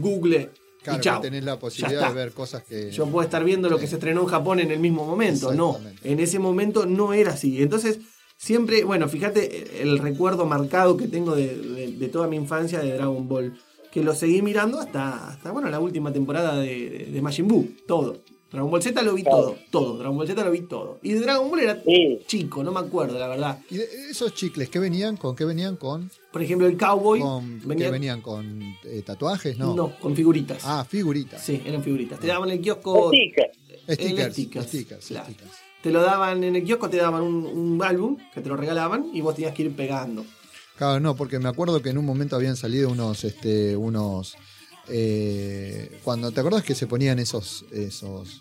[0.01, 0.51] Google
[0.83, 1.21] Claro, y chao.
[1.21, 2.91] tenés la posibilidad de ver cosas que.
[2.91, 5.55] Yo puedo estar viendo lo que se estrenó en Japón en el mismo momento.
[5.55, 7.63] No, en ese momento no era así.
[7.63, 8.01] Entonces,
[8.37, 12.95] siempre, bueno, fíjate el recuerdo marcado que tengo de, de- de toda mi infancia de
[12.95, 13.57] Dragon Ball.
[13.93, 17.69] Que lo seguí mirando hasta, hasta bueno, la última temporada de, de, de Majin Buu.
[17.87, 18.23] Todo.
[18.53, 19.97] Dragon Ball Z lo vi todo, todo.
[19.99, 20.99] Dragon Ball Z lo vi todo.
[21.03, 21.83] Y de Dragon Ball era
[22.27, 23.59] chico, no me acuerdo, la verdad.
[23.71, 25.17] ¿Y de esos chicles qué venían?
[25.17, 25.77] ¿Con qué venían?
[25.77, 26.11] ¿Con?
[26.31, 27.21] Por ejemplo, el cowboy.
[27.21, 28.21] Con, venía- ¿Qué venían?
[28.21, 29.57] ¿Con eh, tatuajes?
[29.59, 29.75] No.
[29.75, 30.63] No, con figuritas.
[30.65, 31.43] Ah, figuritas.
[31.43, 32.21] Sí, eran figuritas.
[32.21, 33.09] Te daban en el kiosco.
[33.09, 33.57] Stickers.
[33.89, 35.27] Stickers, stickers, stickers, claro.
[35.27, 35.51] stickers.
[35.83, 39.07] Te lo daban en el kiosco, te daban un, un álbum que te lo regalaban
[39.13, 40.25] y vos tenías que ir pegando.
[40.77, 44.37] Claro, no, porque me acuerdo que en un momento habían salido unos, este, unos,
[44.93, 48.41] eh, cuando te acordás que se ponían esos, esos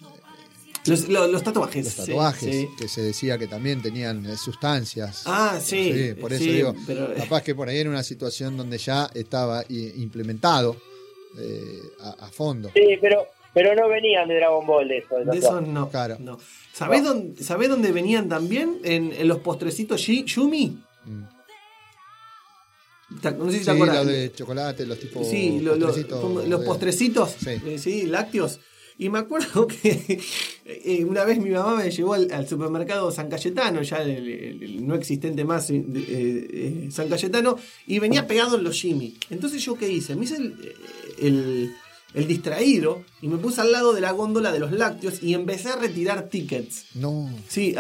[0.86, 1.86] Los, lo- los tatuajes.
[1.86, 2.68] los sí, tatuajes sí.
[2.78, 5.24] que se decía que también tenían eh, sustancias.
[5.26, 8.78] Ah, sí, por eso sí, digo, pero- capaz que por ahí era una situación donde
[8.78, 10.76] ya estaba implementado
[11.40, 12.70] eh, a, a fondo.
[12.74, 15.16] Sí, pero, pero no venían de Dragon Ball de eso.
[15.24, 15.90] De eso no.
[16.20, 16.40] no.
[16.74, 18.80] ¿Sabés, dónde, sabés dónde venían también?
[18.84, 20.78] En, en los postrecitos Yumi.
[21.06, 21.31] Te-
[23.38, 24.06] No sé si Sí, te acuerdas.
[24.06, 28.04] lo de chocolate, los tipos Sí, lo- postrecitos los postrecitos, eh, sí.
[28.04, 28.60] lácteos.
[28.98, 30.20] Y me acuerdo que
[30.66, 34.64] eh, una vez mi mamá me llevó al, al supermercado San Cayetano, ya el, el-
[34.64, 39.16] el no existente más eh, San Cayetano, y venía pegado en los Jimmy.
[39.30, 40.16] Entonces yo qué hice?
[40.16, 40.38] Me hice
[41.20, 41.74] el,
[42.28, 45.78] distraído y me puse al lado de la góndola de los lácteos y empecé a
[45.78, 46.86] retirar tickets.
[46.96, 47.30] No.
[47.48, 47.74] Sí,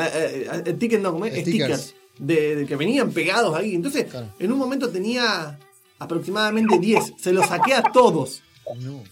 [0.80, 1.18] tickets no.
[1.26, 1.42] Stickers.
[1.42, 1.96] stickers.
[2.22, 3.74] De, de que venían pegados ahí.
[3.76, 4.06] Entonces,
[4.40, 5.58] en un momento tenía
[6.00, 7.14] aproximadamente 10.
[7.18, 8.42] Se los saqué a todos.
[8.80, 9.04] No.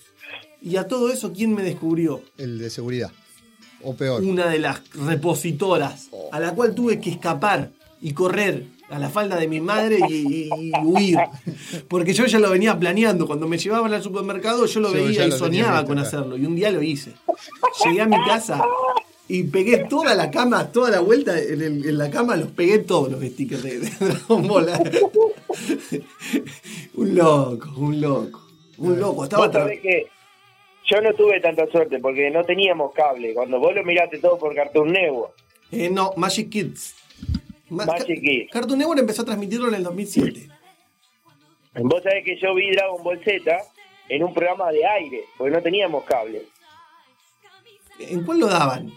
[0.62, 2.22] Y a todo eso, ¿quién me descubrió?
[2.38, 3.12] El de seguridad.
[3.82, 4.22] O peor.
[4.24, 9.38] Una de las repositoras, a la cual tuve que escapar y correr a la falda
[9.38, 11.18] de mi madre y, y- y huir.
[11.88, 13.26] Porque yo ya lo venía planeando.
[13.28, 16.38] Cuando me llevaban al supermercado, yo lo Sí, veía y lo soñaba con hacerlo.
[16.38, 17.14] Y un día lo hice.
[17.86, 18.62] Llegué a mi casa
[19.30, 22.80] y pegué toda la cama, toda la vuelta en, el- en la cama, los pegué
[22.80, 24.68] todos los stickers de, de Dragon Ball.
[26.96, 28.42] un loco, un loco.
[28.78, 29.24] Un loco.
[29.26, 30.08] Estaba que
[30.90, 33.34] yo no tuve tanta suerte porque no teníamos cable.
[33.34, 35.34] Cuando vos lo miraste todo por Cartoon Network.
[35.72, 36.96] Eh, no, Magic Kids.
[37.70, 38.52] Ma- Magic Kids.
[38.52, 40.50] Cartoon Network empezó a transmitirlo en el 2007.
[41.82, 43.58] Vos sabés que yo vi Dragon Ball Z
[44.10, 46.42] en un programa de aire, porque no teníamos cable.
[48.00, 48.92] ¿En cuál lo daban?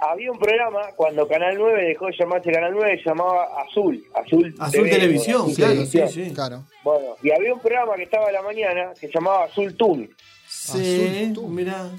[0.00, 4.04] Había un programa cuando Canal 9 dejó de llamarse Canal 9, se llamaba Azul.
[4.14, 6.08] Azul, Azul TV, Televisión, Azul claro, Televisión.
[6.08, 6.34] sí, sí.
[6.34, 6.64] Claro.
[6.84, 10.08] Bueno, y había un programa que estaba a la mañana que se llamaba Azul Toon.
[10.46, 11.90] Sí, mirá.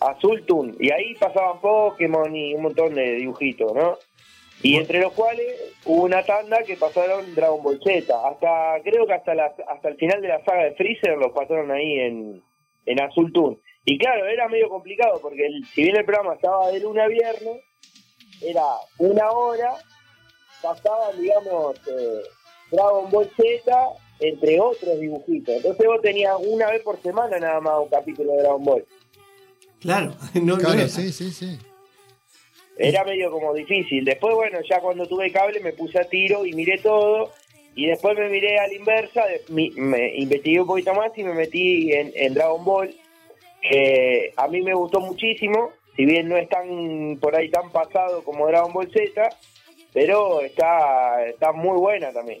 [0.00, 0.76] Azul Toon.
[0.78, 3.98] Y ahí pasaban Pokémon y un montón de dibujitos, ¿no?
[4.62, 5.46] Y entre los cuales
[5.84, 8.12] hubo una tanda que pasaron Dragon Ball Z.
[8.28, 11.70] Hasta, creo que hasta, la, hasta el final de la saga de Freezer los pasaron
[11.70, 12.42] ahí en,
[12.86, 13.58] en Azul Toon.
[13.90, 17.08] Y claro, era medio complicado porque el- si bien el programa estaba de lunes a
[17.08, 17.62] viernes,
[18.42, 18.64] era
[18.98, 19.76] una hora,
[20.60, 22.20] pasaban, digamos, eh,
[22.70, 23.88] Dragon Ball Z
[24.20, 25.54] entre otros dibujitos.
[25.56, 28.84] Entonces vos tenías una vez por semana nada más un capítulo de Dragon Ball.
[29.80, 30.88] Claro, no, no Claro, era.
[30.88, 31.58] sí, sí, sí.
[32.76, 34.04] Era medio como difícil.
[34.04, 37.32] Después, bueno, ya cuando tuve cable me puse a tiro y miré todo.
[37.74, 39.70] Y después me miré a la inversa, me
[40.16, 42.94] investigué un poquito más y me metí en, en Dragon Ball.
[43.62, 48.22] Que a mí me gustó muchísimo, si bien no es tan por ahí tan pasado
[48.22, 49.28] como Dragon Ball Z,
[49.92, 52.40] pero está, está muy buena también.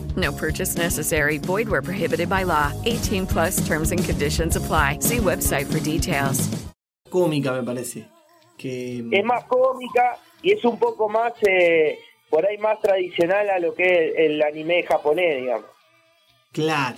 [0.15, 1.37] No purchase necessary.
[1.37, 2.71] Void where prohibited by law.
[2.85, 4.97] 18 plus terms and conditions apply.
[4.99, 6.49] See website for details.
[7.09, 8.05] cómica, me parece.
[8.57, 9.03] Que.
[9.11, 11.97] Es más cómica y es un poco más, eh,
[12.29, 15.65] por ahí más tradicional a lo que es el anime japonés, digamos.
[16.53, 16.97] Claro.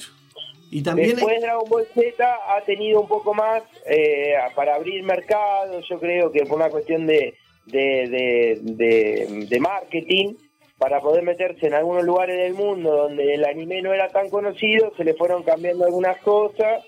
[0.70, 1.16] Y también.
[1.16, 6.32] Después Dragon Ball Z ha tenido un poco más eh, para abrir mercado, yo creo
[6.32, 7.36] que por una cuestión de,
[7.68, 10.34] de, de, de- de marketing,
[10.78, 14.92] para poder meterse en algunos lugares del mundo donde el anime no era tan conocido,
[14.98, 16.84] se le fueron cambiando algunas cosas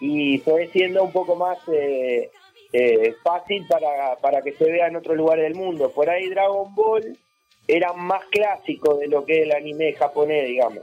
[0.00, 2.30] y fue siendo un poco más eh,
[2.72, 5.90] eh, fácil para, para que se vea en otros lugares del mundo.
[5.90, 7.16] Por ahí Dragon Ball
[7.66, 10.82] era más clásico de lo que es el anime japonés, digamos.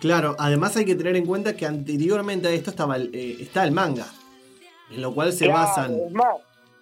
[0.00, 3.64] Claro, además hay que tener en cuenta que anteriormente a esto estaba el, eh, está
[3.64, 4.06] el manga.
[4.90, 5.98] En lo cual se Claro, basan.
[5.98, 6.36] Es más,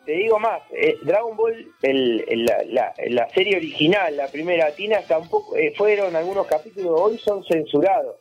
[0.04, 4.74] te digo más, eh, Dragon Ball, el, el- la, la- la serie original, la primera,
[4.74, 8.16] tiene hasta un poco, eh, fueron algunos capítulos, hoy son censurados,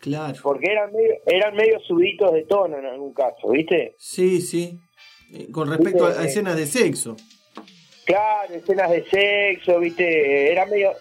[0.00, 0.38] Claro.
[0.42, 3.94] porque eran medio, eran medio subiditos de tono en algún caso, ¿viste?
[3.98, 4.78] Sí, sí.
[5.32, 7.16] Eh, con respecto a, Viste, a escenas de sexo.
[8.04, 10.52] Claro, escenas de sexo, ¿viste?
[10.52, 10.92] Era medio,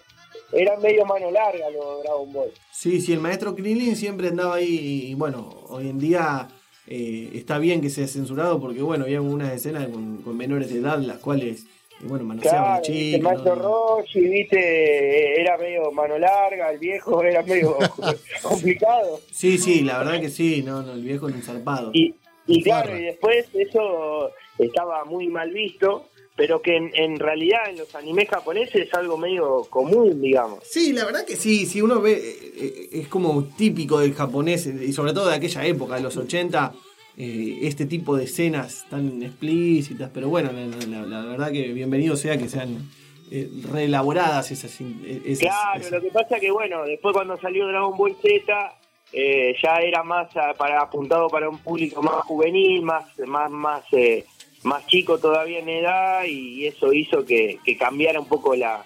[0.51, 2.51] era medio mano larga lo de Dragon Ball.
[2.71, 5.11] Sí, sí, el maestro Krillin siempre andaba ahí.
[5.11, 6.47] Y bueno, hoy en día
[6.87, 10.79] eh, está bien que sea censurado porque, bueno, había algunas escenas con, con menores de
[10.79, 13.21] edad, las cuales, eh, bueno, manoseaban a Claro, el chicos.
[13.23, 15.41] maestro Roshi, ¿viste?
[15.41, 17.77] Era medio mano larga, el viejo era medio
[18.41, 19.19] complicado.
[19.31, 21.91] Sí, sí, la verdad que sí, no, no, el viejo era un zarpado.
[21.93, 22.13] Y,
[22.47, 24.29] y claro, y después eso
[24.59, 26.05] estaba muy mal visto,
[26.35, 30.59] pero que en, en realidad en los animes japoneses es algo medio común, digamos.
[30.63, 34.65] Sí, la verdad que sí, si uno ve, eh, eh, es como típico del japonés,
[34.67, 36.73] y sobre todo de aquella época, de los 80,
[37.17, 42.17] eh, este tipo de escenas tan explícitas, pero bueno, la, la- la verdad que bienvenido
[42.17, 42.89] sea que sean
[43.31, 44.71] eh, reelaboradas esas...
[44.81, 48.75] esas- Claro, esas- lo que pasa que bueno, después cuando salió Dragon Ball Z,
[49.13, 53.83] eh, ya era más ah, para apuntado para un público más juvenil, más más más
[53.93, 54.25] eh,
[54.65, 58.85] más chico todavía en edad y eso hizo que, que cambiara un poco la,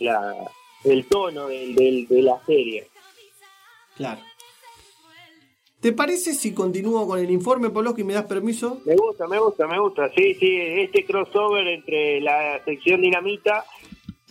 [0.00, 0.34] la
[0.84, 2.86] el tono del, del- de la serie.
[3.96, 4.20] Claro.
[5.80, 8.80] ¿Te parece si continúo con el informe, Poloski, y me das permiso?
[8.86, 10.10] Me gusta, me gusta, me gusta.
[10.16, 13.64] Sí, sí, este crossover entre la sección Dinamita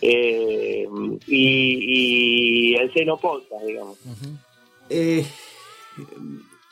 [0.00, 0.86] eh,
[1.28, 3.96] y, y el Seno Podcast, digamos.
[4.90, 5.24] Eh,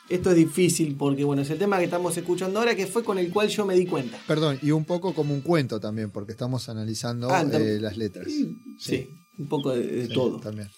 [0.09, 3.17] esto es difícil porque, bueno, es el tema que estamos escuchando ahora, que fue con
[3.17, 4.19] el cual yo me di cuenta.
[4.27, 8.27] Perdón, y un poco como un cuento también, porque estamos analizando Ah, eh, las letras.
[8.79, 10.39] Sí, un poco de, de Sí, todo.
[10.39, 10.69] También.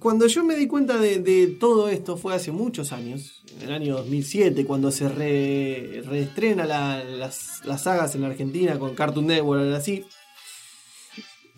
[0.00, 3.72] Cuando yo me di cuenta de, de todo esto fue hace muchos años, en el
[3.72, 9.62] año 2007, cuando se re- reestrena la- las, las sagas en Argentina con Cartoon Network,
[9.62, 10.04] algo así.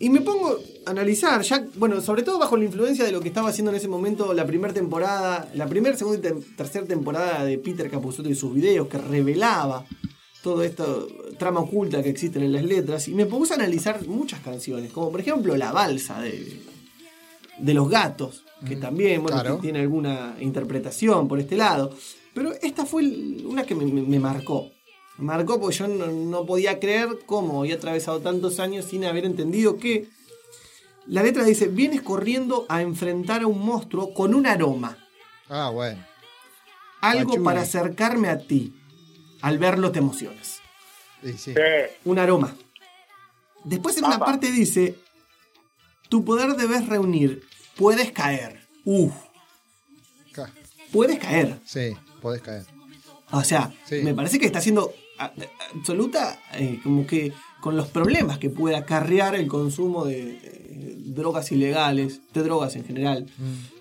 [0.01, 3.27] Y me pongo a analizar, ya, bueno, sobre todo bajo la influencia de lo que
[3.27, 7.57] estaba haciendo en ese momento la primera temporada, la primera, segunda y tercera temporada de
[7.57, 9.85] Peter Capusotto y sus videos, que revelaba
[10.41, 11.05] todo esto,
[11.37, 15.11] trama oculta que existe en las letras, y me puse a analizar muchas canciones, como
[15.11, 16.61] por ejemplo La Balsa de,
[17.57, 19.55] de los gatos, que también bueno, claro.
[19.57, 21.93] que tiene alguna interpretación por este lado.
[22.33, 23.03] Pero esta fue
[23.45, 24.69] una que me, me- me marcó.
[25.19, 29.77] Marcó porque yo no, no podía creer cómo había atravesado tantos años sin haber entendido
[29.77, 30.07] que
[31.07, 34.97] la letra dice, vienes corriendo a enfrentar a un monstruo con un aroma,
[35.49, 36.05] Ah, bueno.
[37.01, 38.73] algo para acercarme a ti.
[39.41, 40.59] Al verlo te emocionas.
[41.23, 41.53] Sí, sí.
[42.05, 42.55] Un aroma.
[43.63, 44.95] Después en una parte dice,
[46.09, 47.43] tu poder debes reunir,
[47.77, 48.67] puedes caer.
[48.85, 49.13] Uf,
[50.33, 50.51] Ca-
[50.91, 51.59] puedes caer.
[51.65, 52.65] Sí, podés caer.
[53.31, 53.71] O sea,
[54.03, 59.35] me parece que está a- absoluta, eh, como que con los problemas que puede acarrear
[59.35, 63.25] el consumo de eh, drogas ilegales, de drogas en general,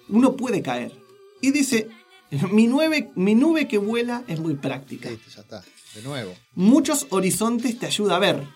[0.08, 0.92] uno puede caer.
[1.40, 1.88] Y dice,
[2.52, 5.08] mi, nueve, mi nube que vuela es muy práctica.
[5.10, 5.64] Ya está,
[5.94, 6.34] de nuevo.
[6.54, 8.46] Muchos horizontes te ayuda a ver.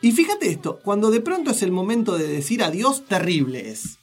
[0.00, 3.98] Y fíjate esto, cuando de pronto es el momento de decir adiós, terrible es,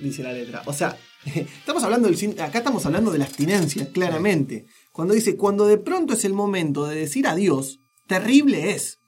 [0.00, 0.62] dice la letra.
[0.66, 4.66] O sea, estamos hablando del, acá estamos hablando de la abstinencia, claramente.
[4.94, 9.00] Cuando dice, cuando de pronto es el momento de decir adiós, terrible es.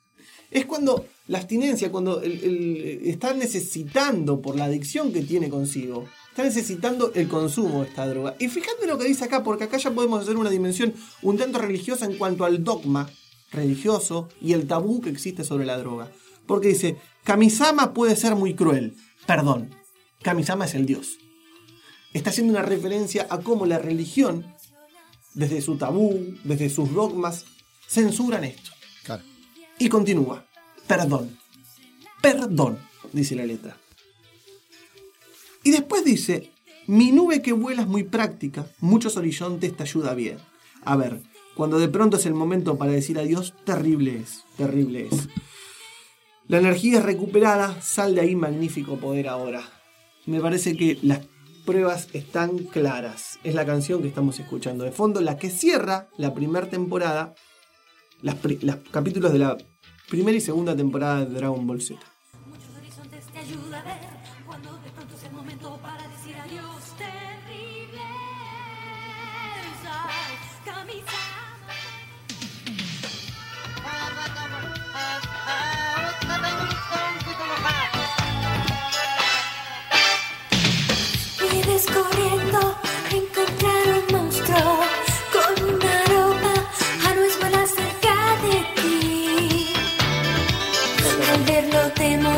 [0.50, 7.12] Es cuando la abstinencia, cuando está necesitando por la adicción que tiene consigo, está necesitando
[7.14, 8.34] el consumo de esta droga.
[8.40, 11.60] Y fíjate lo que dice acá, porque acá ya podemos hacer una dimensión un tanto
[11.60, 13.08] religiosa en cuanto al dogma
[13.52, 16.10] religioso y el tabú que existe sobre la droga.
[16.48, 18.96] Porque dice, Kamisama puede ser muy cruel.
[19.24, 19.70] Perdón,
[20.22, 21.18] Kamisama es el dios.
[22.12, 24.46] Está haciendo una referencia a cómo la religión,
[25.36, 27.44] desde su tabú, desde sus dogmas,
[27.86, 28.70] censuran esto.
[29.04, 29.22] Claro.
[29.78, 30.46] Y continúa.
[30.88, 31.38] Perdón.
[32.22, 32.78] Perdón,
[33.12, 33.76] dice la letra.
[35.62, 36.50] Y después dice,
[36.86, 40.38] mi nube que vuela es muy práctica, muchos horizontes te ayuda bien.
[40.84, 41.20] A ver,
[41.54, 45.28] cuando de pronto es el momento para decir adiós, terrible es, terrible es.
[46.48, 49.62] La energía es recuperada, sal de ahí magnífico poder ahora.
[50.24, 51.20] Me parece que las
[51.66, 53.38] pruebas están claras.
[53.44, 57.34] Es la canción que estamos escuchando de fondo, la que cierra la primera temporada,
[58.22, 58.36] los
[58.90, 59.58] capítulos de la
[60.08, 62.00] primera y segunda temporada de Dragon Ball Z.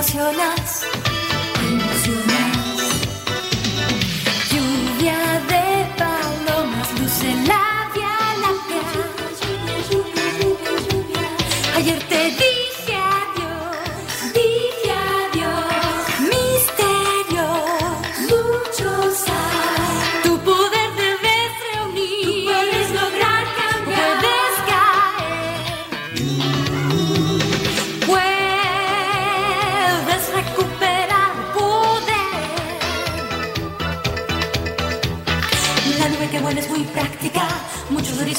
[0.08, 0.84] emocionas,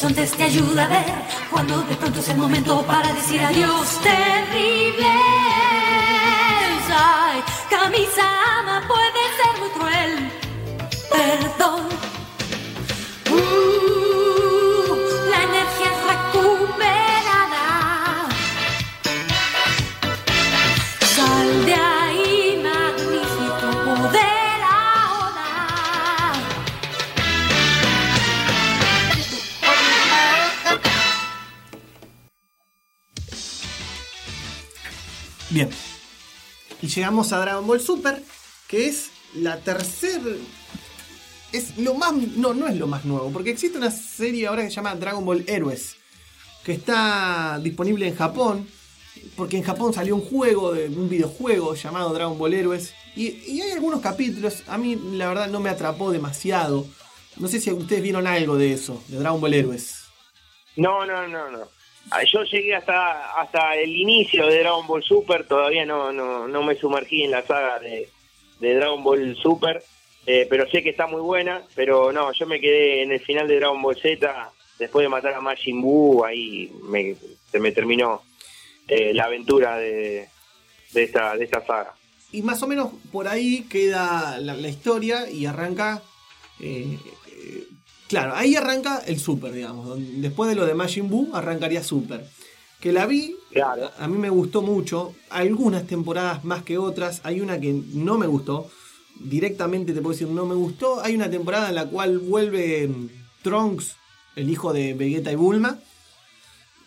[0.09, 1.05] horizontes te ayuda a ver.
[1.51, 5.07] Cuando de pronto es el momento para decir adiós, terrible.
[6.91, 10.31] Ay, Kamisama puede ser muy cruel.
[11.09, 11.88] Perdón.
[35.49, 35.69] Bien.
[36.81, 38.23] Y llegamos a Dragon Ball Super,
[38.67, 40.23] que es la tercera.
[41.51, 42.13] Es lo más.
[42.13, 45.25] No, no es lo más nuevo, porque existe una serie ahora que se llama Dragon
[45.25, 45.95] Ball Heroes,
[46.63, 48.67] que está disponible en Japón,
[49.35, 53.71] porque en Japón salió un juego, un videojuego llamado Dragon Ball Heroes, y, y hay
[53.71, 56.85] algunos capítulos, a mí la verdad no me atrapó demasiado.
[57.37, 60.03] No sé si ustedes vieron algo de eso, de Dragon Ball Heroes.
[60.75, 61.78] No, no, no, no.
[62.11, 66.63] Ah, Yo llegué hasta hasta el inicio de Dragon Ball Super, todavía no no, no
[66.63, 68.09] me sumergí en la saga de,
[68.59, 69.83] Dragon Ball Super,
[70.25, 73.47] eh, pero sé que está muy buena, pero no, yo me quedé en el final
[73.47, 77.15] de Dragon Ball Z, después de matar a Majin Buu, ahí me,
[77.51, 78.21] se me terminó
[78.87, 80.27] eh, la aventura de,
[80.93, 81.93] de, esta, de esta saga.
[82.31, 86.01] Y más o menos por ahí queda la, la historia y arranca.
[86.59, 86.97] eh,
[88.09, 89.97] claro, ahí arranca el Super, digamos.
[90.17, 92.25] Después de lo de Majin Buu, arrancaría Super.
[92.81, 93.35] Que la vi,
[93.97, 95.13] a mí me gustó mucho.
[95.29, 97.21] Algunas temporadas más que otras.
[97.23, 98.69] Hay una que no me gustó.
[99.19, 101.01] Directamente te puedo decir, no me gustó.
[101.01, 103.09] Hay una temporada en la cual vuelve mm,
[103.43, 103.95] Trunks,
[104.35, 105.79] el hijo de Vegeta y Bulma.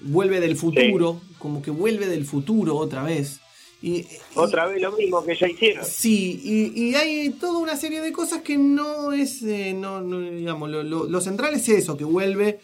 [0.01, 3.41] Vuelve del futuro, como que vuelve del futuro otra vez.
[3.83, 4.07] Y,
[4.37, 5.85] Otra vez lo mismo que ya hicieron.
[5.85, 10.21] Sí, y, y hay toda una serie de cosas que no es, eh, no, no,
[10.21, 12.61] digamos, lo, lo- lo central es eso, que vuelve,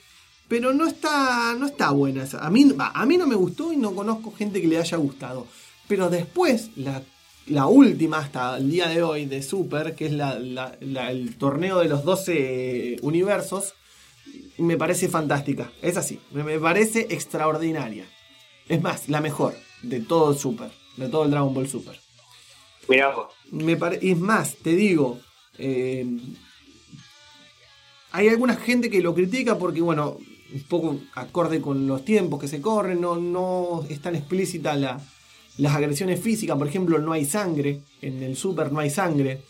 [0.47, 2.25] pero no está, no está buena.
[2.41, 5.49] A mí, a mí no me gustó y no conozco gente que le haya gustado.
[5.89, 7.03] Pero después, la,
[7.49, 11.37] la última hasta el día de hoy de Super, que es la- la- la- el
[11.37, 13.75] torneo de los 12 universos,
[14.59, 15.73] me parece fantástica.
[15.83, 18.05] Es así, me, me parece extraordinaria.
[18.69, 21.99] Es más, la mejor de todo Super, de todo el Dragon Ball Super.
[22.89, 23.29] Mirá vos.
[23.51, 25.19] Me pare- es más, te digo,
[25.59, 26.07] eh,
[28.13, 30.19] hay alguna gente que lo critica porque, bueno,
[30.53, 35.01] un poco acorde con los tiempos que se corren, no, no es tan explícita la,
[35.59, 39.43] las agresiones físicas, por ejemplo, no hay sangre, en el Super no hay sangre.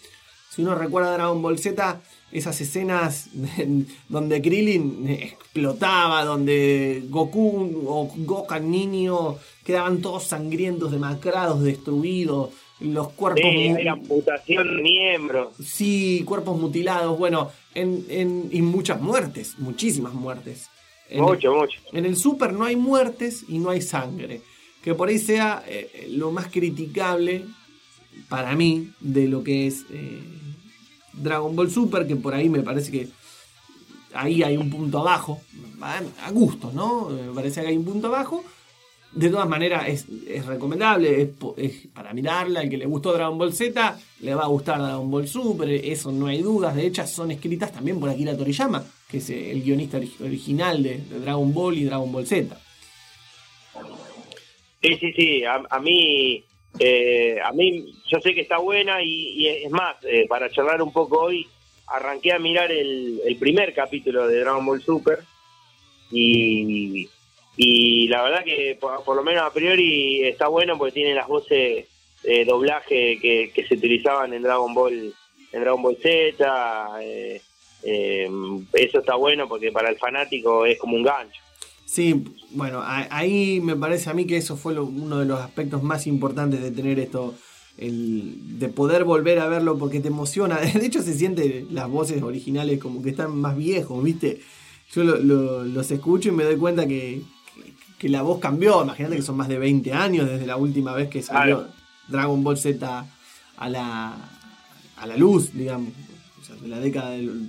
[0.50, 2.00] Si uno recuerda Dragon Ball Z,
[2.32, 3.28] esas escenas
[4.08, 13.42] donde Krillin explotaba, donde Goku o Gohan niño quedaban todos sangrientos, demacrados, destruidos, los cuerpos...
[13.42, 15.48] Sí, amputación de miembros.
[15.64, 20.68] Sí, cuerpos mutilados, bueno, en, en- y muchas muertes, muchísimas muertes.
[21.10, 21.80] En Mucho, mucho.
[21.92, 24.42] En el Super no hay muertes y no hay sangre.
[24.82, 27.44] Que por ahí sea eh, lo más criticable
[28.28, 30.20] para mí de lo que es eh,
[31.12, 33.08] Dragon Ball Super, que por ahí me parece que
[34.14, 35.40] ahí hay un punto abajo,
[35.80, 37.08] a, gusto, ¿no?
[37.08, 38.44] Me parece que hay un punto abajo.
[39.10, 40.06] De todas maneras, es,
[40.44, 42.60] recomendable, es, para mirarla.
[42.60, 46.12] El que le gustó Dragon Ball Z, le va a gustar Dragon Ball Super, eso
[46.12, 46.76] no hay dudas.
[46.76, 50.98] De hecho, son escritas también por Akira Toriyama, que es el guionista ori- original de,
[50.98, 52.54] de Dragon Ball y Dragon Ball Z.
[54.82, 55.44] Sí, sí, sí.
[55.44, 56.44] A, a mí,
[56.78, 60.92] eh, a mí, yo sé que está buena y, es más, eh, para charlar un
[60.92, 61.46] poco hoy,
[61.86, 65.20] arranqué a mirar el, el primer capítulo de Dragon Ball Super
[66.10, 67.08] y,
[68.08, 71.86] la verdad que por, lo menos a priori está bueno porque tiene las voces
[72.22, 75.14] de doblaje que, que se utilizaban en Dragon Ball,
[75.52, 77.02] en Dragon Ball Z.
[77.02, 77.40] eh,
[77.84, 78.28] eh,
[78.72, 81.40] eso está bueno porque para el fanático es como un gancho.
[81.90, 85.82] Sí, bueno, ahí me parece a mí que eso fue lo- uno de los aspectos
[85.82, 87.34] más importantes de tener esto,
[87.78, 90.58] el, de poder volver a verlo porque te emociona.
[90.82, 94.40] De hecho, se siente las voces originales como que están más viejos, ¿viste?
[94.92, 97.22] Yo lo- lo- los escucho y me doy cuenta que,
[97.54, 98.82] que- que la voz cambió.
[98.82, 101.72] Imagínate que son más de 20 años desde la última vez que salió Claro.
[102.08, 103.06] Dragon Ball Z
[103.56, 104.14] a la,
[104.98, 105.92] a la luz, digamos.
[106.38, 107.48] O sea, de la década del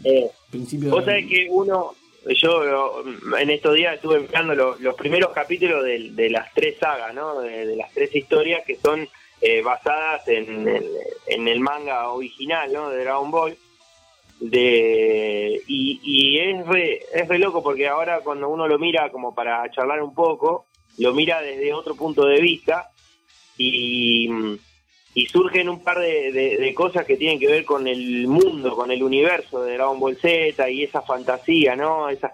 [0.49, 0.91] principio.
[0.91, 1.91] Vos de- sabés que uno,
[2.36, 3.03] yo
[3.39, 7.39] en estos días estuve mirando lo- los primeros capítulos de, las tres sagas, ¿no?
[7.41, 9.07] De, las tres historias que son
[9.41, 10.86] eh, basadas en, en-
[11.27, 12.89] en el manga original, ¿no?
[12.89, 13.57] De Dragon Ball.
[14.39, 19.36] De, y y es, re, es re loco porque ahora cuando uno lo mira como
[19.36, 20.65] para charlar un poco,
[20.97, 22.89] lo mira desde otro punto de vista
[23.57, 24.30] y,
[25.14, 28.91] y surgen un par de, de- cosas que tienen que ver con el mundo, con
[28.91, 32.10] el universo de Dragon Ball Z y esa fantasía, ¿no?
[32.10, 32.34] Esas,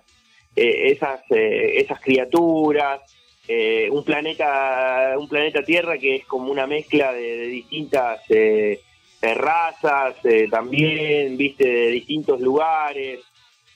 [0.56, 3.02] eh, esas, eh, esas criaturas,
[3.48, 8.82] eh, un planeta, un planeta Tierra que es como una mezcla de, de distintas eh,
[9.22, 13.20] razas, eh, también, viste, de distintos lugares.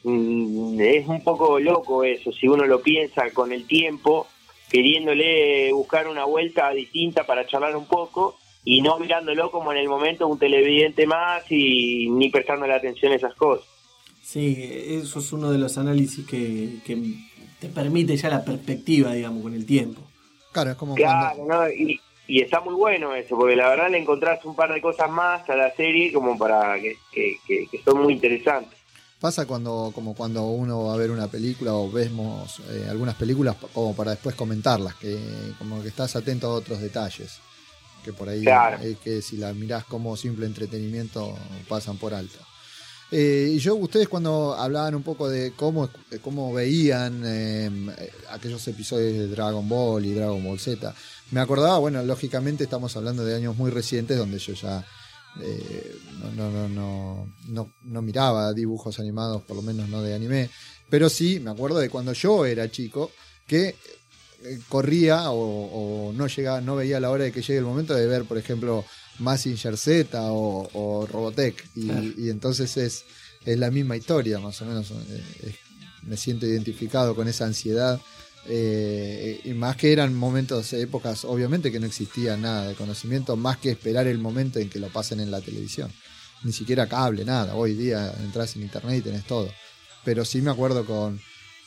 [0.03, 4.27] Mm, es un poco loco eso, si uno lo piensa con el tiempo,
[4.69, 9.87] queriéndole buscar una vuelta distinta para charlar un poco y no mirándolo como en el
[9.89, 13.65] momento un televidente más y ni prestándole atención a esas cosas.
[14.23, 17.01] Sí, eso es uno de los análisis que, que
[17.59, 20.01] te permite ya la perspectiva, digamos, con el tiempo.
[20.51, 21.69] Claro, es como Claro, ¿no?
[21.69, 25.09] Y, y está muy bueno eso, porque la verdad le encontrás un par de cosas
[25.09, 28.77] más a la serie como para que, que, que- que son muy interesantes.
[29.19, 33.57] Pasa cuando, como cuando uno va a ver una película o vemos eh, algunas películas
[33.73, 35.17] como para después comentarlas, que
[35.57, 37.39] como que estás atento a otros detalles,
[38.03, 38.77] que por ahí Claro.
[38.83, 41.37] eh, que si la mirás como simple entretenimiento
[41.67, 42.37] pasan por alto.
[43.11, 47.69] Eh, y yo, ustedes cuando hablaban un poco de cómo, de cómo veían eh,
[48.29, 50.93] aquellos episodios de Dragon Ball y Dragon Ball Z,
[51.31, 54.85] me acordaba, bueno, lógicamente estamos hablando de años muy recientes donde yo ya
[55.41, 60.13] eh, no, no, no, no, no, no miraba dibujos animados, por lo menos no de
[60.13, 60.49] anime,
[60.89, 63.11] pero sí me acuerdo de cuando yo era chico
[63.47, 63.75] que
[64.67, 68.07] corría o, o no llegaba, no veía la hora de que llegue el momento de
[68.07, 68.85] ver, por ejemplo,
[69.19, 72.07] Mazinger Z o, o Robotech y, Claro.
[72.17, 73.03] y entonces es,
[73.45, 74.91] es la misma historia, más o menos.
[74.91, 75.55] eh, es-
[76.03, 77.99] me siento identificado con esa ansiedad.
[78.47, 83.57] eh, y más que eran momentos, épocas, obviamente que no existía nada de conocimiento, más
[83.57, 85.91] que esperar el momento en que lo pasen en la televisión.
[86.43, 87.53] Ni siquiera cable, nada.
[87.55, 89.51] Hoy día entras en internet y tenés todo.
[90.05, 91.19] Pero sí me acuerdo con,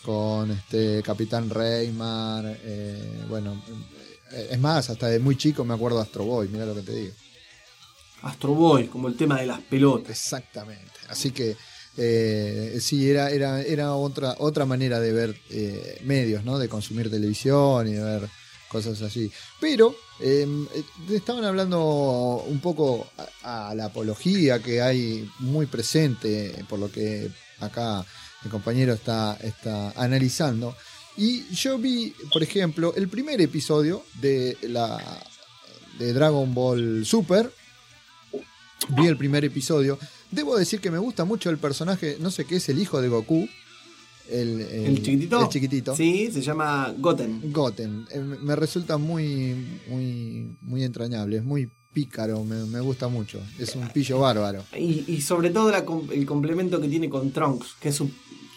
[0.04, 3.62] con este Capitán Reymar, eh, bueno,
[4.32, 6.82] eh, es más, hasta de muy chico me acuerdo de Astro Boy, mira lo que
[6.82, 7.14] te digo.
[8.22, 10.10] Astro Boy, como el tema de las pelotas.
[10.10, 10.92] Exactamente.
[11.08, 11.56] Así que
[11.96, 16.58] eh, sí, era, era, era otra, otra manera de ver eh, medios, ¿no?
[16.58, 18.28] De consumir televisión y de ver
[18.68, 19.30] cosas así.
[19.60, 23.08] Pero eh, eh, estaban hablando un poco
[23.42, 27.28] a, a la apología que hay muy presente, por lo que
[27.60, 28.06] acá
[28.44, 30.74] mi compañero está, está analizando.
[31.16, 34.98] Y yo vi, por ejemplo, el primer episodio de la
[35.98, 37.52] de Dragon Ball Super.
[38.96, 39.98] Vi el primer episodio.
[40.30, 43.08] Debo decir que me gusta mucho el personaje, no sé qué es el hijo de
[43.08, 43.48] Goku.
[44.28, 45.42] El, ¿El chiquitito?
[45.42, 45.96] El chiquitito.
[45.96, 47.52] Sí, se llama Goten.
[47.52, 48.06] Goten.
[48.10, 53.40] Eh, me resulta muy, muy, muy entrañable, es muy pícaro, me, me gusta mucho.
[53.58, 54.64] Es un pillo bárbaro.
[54.76, 58.10] Y, y sobre todo la el complemento que tiene con Trunks, que es su,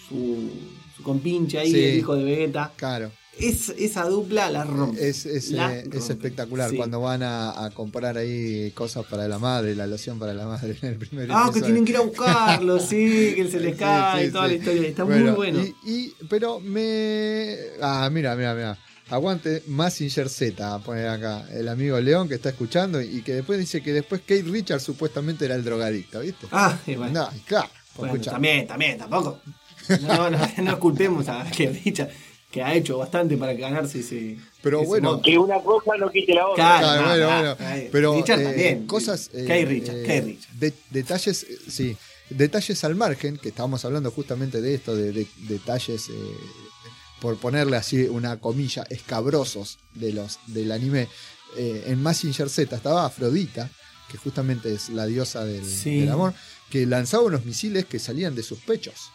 [0.08, 0.49] su,
[0.95, 1.84] su compinche ahí, Sí.
[1.84, 2.72] el hijo de Vegeta.
[2.76, 3.12] Claro.
[3.38, 5.10] Es, esa dupla la rompe.
[5.10, 6.14] Es, es, La eh, es rompe.
[6.14, 6.78] espectacular Sí.
[6.78, 10.78] cuando van a, a comprar ahí cosas para la madre, la loción para la madre
[10.82, 13.80] en el primer Ah, que tienen que ir a buscarlo, sí, que se les Sí,
[13.80, 14.51] cae sí, y toda sí.
[14.53, 14.88] la historia.
[14.88, 15.60] Está Bueno, muy bueno.
[15.86, 17.58] Y, y- pero me.
[17.82, 18.78] Ah, mira, mira, mira.
[19.10, 23.84] Aguante Massinger Z, pone acá el amigo León que está escuchando y que después dice
[23.84, 26.47] que después Kate Richards supuestamente era el drogadicto, ¿viste?
[26.51, 27.10] Ah, bueno.
[27.10, 29.41] No, claro, Bueno, también, también, tampoco.
[30.02, 32.10] No, no, no culpemos a que Richard,
[32.52, 34.38] que ha hecho bastante para ganarse ese.
[34.62, 35.22] Pero ese bueno.
[35.22, 36.80] Que una cosa no quite la otra.
[36.80, 37.90] Claro, Claro, no, bueno, no, bueno.
[37.92, 38.88] Pero Richard eh, también.
[38.88, 39.30] cosas.
[39.34, 40.52] eh, Richard, eh, Kate Richard.
[40.54, 41.98] de- detalles, eh, sí.
[42.30, 46.14] Detalles al margen, que estábamos hablando justamente de esto, de, de- detalles, eh,
[47.22, 51.08] por ponerle así una comilla, escabrosos de los, del anime.
[51.58, 53.70] Eh, en Massinger Z estaba Afrodita,
[54.12, 56.00] que justamente es la diosa del, Sí.
[56.02, 56.34] del amor,
[56.70, 59.12] que lanzaba unos misiles que salían de sus pechos.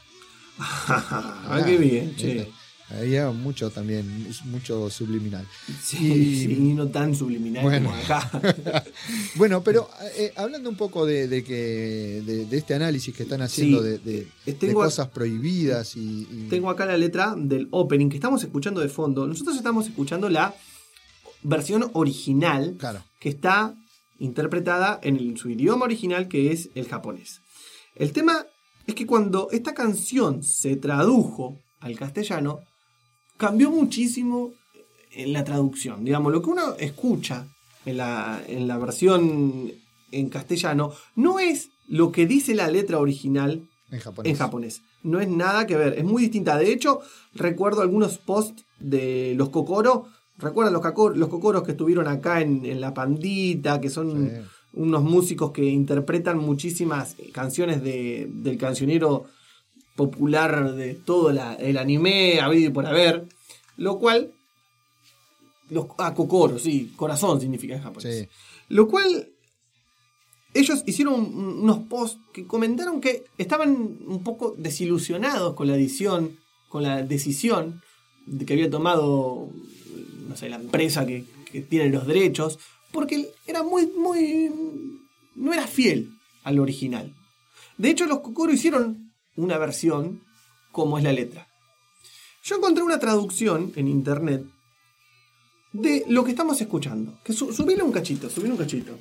[0.59, 2.51] Ah, qué bien, che.
[2.93, 5.47] Había mucho también, mucho subliminal.
[5.81, 7.91] Sí, Y- sí, no tan subliminal Bueno.
[7.91, 8.85] como acá.
[9.37, 13.43] Bueno, pero eh, hablando un poco de, de que de, de este análisis que están
[13.43, 18.17] haciendo Sí, de, eh, cosas prohibidas y, y- Tengo acá la letra del opening que
[18.17, 19.25] estamos escuchando de fondo.
[19.25, 20.53] Nosotros estamos escuchando la
[21.45, 23.05] versión original Claro.
[23.21, 23.73] que está
[24.19, 27.41] interpretada en el- su idioma original que es el japonés.
[27.95, 28.47] El tema
[28.91, 32.61] es que cuando esta canción se tradujo al castellano,
[33.37, 34.53] cambió muchísimo
[35.13, 36.05] en la traducción.
[36.05, 37.47] Digamos, lo que uno escucha
[37.87, 39.73] en la, en la versión
[40.13, 44.31] en castellano no es lo que dice la letra original en japonés.
[44.31, 44.83] en japonés.
[45.03, 46.59] No es nada que ver, es muy distinta.
[46.59, 47.01] De hecho,
[47.35, 50.07] recuerdo algunos posts de los Kokoro.
[50.37, 50.83] ¿Recuerdan los,
[51.17, 53.81] los Kokoros que estuvieron acá en, en La Pandita?
[53.81, 54.31] Que son
[54.73, 59.25] unos músicos que interpretan muchísimas canciones de- del cancionero
[59.97, 63.27] popular de todo la- el anime, habido y por haber.
[63.77, 64.33] Lo cual.
[65.69, 68.19] Los, ah, Kokoro, sí, corazón significa en japonés.
[68.21, 68.29] Sí.
[68.69, 69.29] Lo cual
[70.53, 73.71] ellos hicieron un- unos posts que comentaron que estaban
[74.07, 76.37] un poco desilusionados con la edición,
[76.69, 77.83] con la decisión
[78.27, 79.49] de que había tomado,
[80.29, 82.59] no sé, la empresa que, que tiene los derechos,
[82.93, 84.51] porque era muy, muy,
[85.35, 86.11] no era fiel
[86.45, 87.15] al original.
[87.79, 90.23] De hecho, los Kokoro hicieron una versión
[90.73, 91.49] como es la letra.
[92.43, 94.45] Yo encontré una traducción en internet
[95.73, 97.19] de lo que estamos escuchando.
[97.23, 98.99] Que su, subile un cachito, subile un cachito.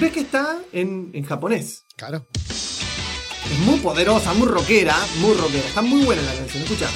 [0.00, 1.84] Ves que está en, en japonés.
[1.96, 2.26] Claro.
[2.34, 5.66] Es muy poderosa, muy rockera, muy rockera.
[5.66, 6.88] Está muy buena la canción, escucha.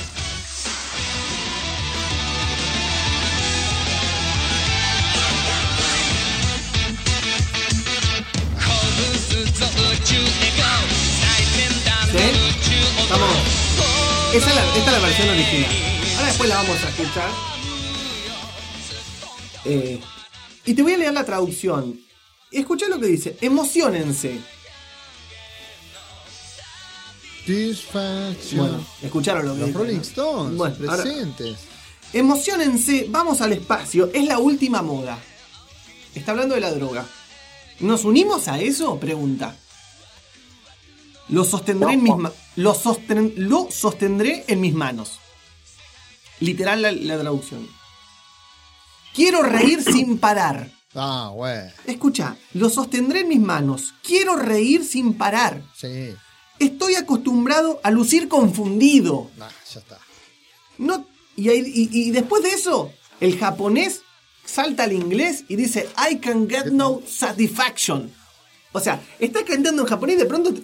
[14.37, 15.70] Esa es la, esta es la versión original.
[16.16, 17.30] Ahora después la vamos a escuchar.
[19.64, 20.01] Eh,
[20.66, 21.99] y te voy a leer la traducción.
[22.51, 23.37] Escucha lo que dice.
[23.41, 24.39] Emocionense.
[28.57, 30.03] Bueno, escucharon lo que Los dice, Rolling ¿no?
[30.03, 31.59] Stones, Bueno, ahora- presentes.
[32.12, 35.18] Emocionense, vamos al espacio, es la última moda.
[36.14, 37.07] Está hablando de la droga.
[37.80, 38.99] ¿Nos unimos a eso?
[38.99, 39.55] Pregunta.
[41.28, 45.19] Lo sostendré en mis ma- lo, sosten- lo sostendré en mis manos.
[46.41, 47.67] Literal la, la traducción.
[49.15, 50.71] Quiero reír sin parar.
[50.95, 51.71] Ah, bueno.
[51.87, 53.95] Escucha, lo sostendré en mis manos.
[54.03, 55.63] Quiero reír sin parar.
[55.77, 56.15] Sí.
[56.59, 59.31] Estoy acostumbrado a lucir confundido.
[59.41, 59.99] Ah, ya está.
[60.79, 64.01] No, y, y- y después de eso, el japonés
[64.45, 68.11] salta al inglés y dice, I can get no satisfaction.
[68.73, 70.55] O sea, está cantando en japonés y de pronto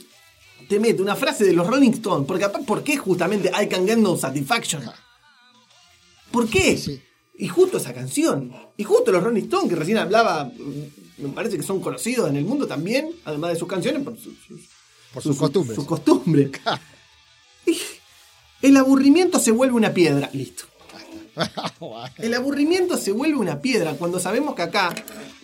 [0.62, 2.26] te, te mete una frase de los Rolling Stones.
[2.26, 4.82] Porque aparte, ¿por qué justamente I can get no satisfaction?
[6.30, 6.78] ¿Por qué?
[7.38, 8.52] Y justo esa canción.
[8.76, 10.50] Y justo los Rolling Stones, que recién hablaba,
[11.18, 14.34] me parece que son conocidos en el mundo también, además de sus canciones, por sus,
[14.46, 14.68] sus-
[15.12, 15.74] Por sus costumbres.
[15.76, 16.50] Sus costumbres.
[17.66, 17.78] Y
[18.60, 20.30] El aburrimiento se vuelve una piedra.
[20.32, 20.64] Listo.
[22.18, 24.94] El aburrimiento se vuelve una piedra cuando sabemos que acá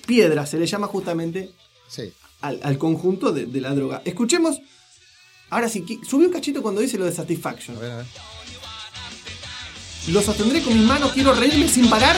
[0.07, 1.53] piedra se le llama justamente
[1.89, 2.13] Sí.
[2.41, 4.03] al, al conjunto de, de la droga.
[4.05, 4.59] Escuchemos.
[5.51, 7.77] Ahora sí, subí un cachito cuando dice lo de satisfaction.
[7.77, 8.07] A ver, a ver.
[10.09, 12.17] Lo sostendré con mis manos, quiero reírme sin parar.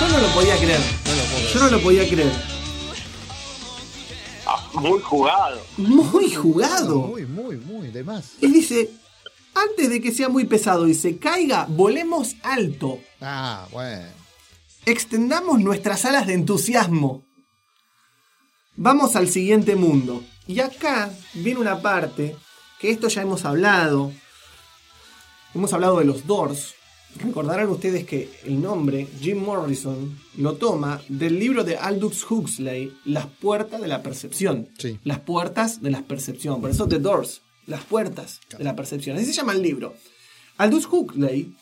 [0.00, 0.80] Yo no lo podía creer.
[1.54, 2.32] Yo no lo podía creer.
[4.74, 5.60] Muy jugado.
[5.76, 6.96] Muy jugado.
[6.98, 8.32] Muy, muy, muy, de más.
[8.40, 8.90] Y dice,
[9.54, 12.98] antes de que sea muy pesado y se caiga, volemos alto.
[13.20, 14.19] Ah, bueno.
[14.86, 17.24] Extendamos nuestras alas de entusiasmo.
[18.76, 20.24] Vamos al siguiente mundo.
[20.46, 22.36] Y acá viene una parte
[22.80, 24.10] que esto ya hemos hablado.
[25.54, 26.74] Hemos hablado de los Doors.
[27.16, 33.26] Recordarán ustedes que el nombre Jim Morrison lo toma del libro de Aldous Huxley, Las
[33.26, 34.68] puertas de la percepción.
[34.78, 34.98] Sí.
[35.04, 36.60] Las puertas de la percepción.
[36.60, 39.16] Por eso The Doors, las puertas de la percepción.
[39.16, 39.94] Así se llama el libro.
[40.56, 41.54] Aldous Huxley,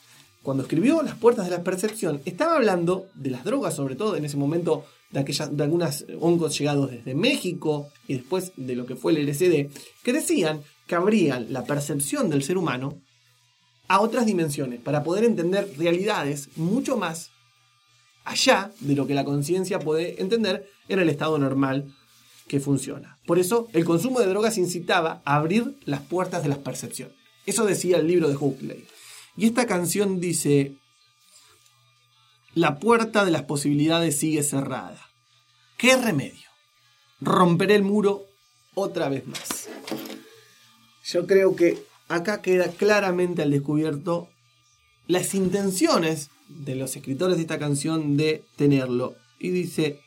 [0.43, 4.25] cuando escribió Las puertas de la percepción, estaba hablando de las drogas, sobre todo en
[4.25, 8.97] ese momento de, aquellas, de algunos hongos llegados desde México y después de lo que
[8.97, 9.71] fue el LSD,
[10.03, 13.01] que decían que abrían la percepción del ser humano
[13.89, 17.31] a otras dimensiones para poder entender realidades mucho más
[18.25, 21.95] allá de lo que la conciencia puede entender en el estado normal
[22.47, 23.19] que funciona.
[23.27, 27.11] Por eso el consumo de drogas incitaba a abrir las puertas de la percepción.
[27.47, 28.87] Eso decía el libro de Huxley.
[29.39, 30.75] Y esta canción dice,
[32.55, 35.01] la puerta de las posibilidades sigue cerrada.
[35.77, 36.49] ¿Qué remedio?
[37.21, 38.25] Romperé el muro
[38.75, 39.69] otra vez más.
[41.05, 41.79] Yo creo que
[42.09, 44.29] acá queda claramente al descubierto
[45.07, 49.15] las intenciones de los escritores de esta canción de tenerlo.
[49.39, 50.01] Y dice,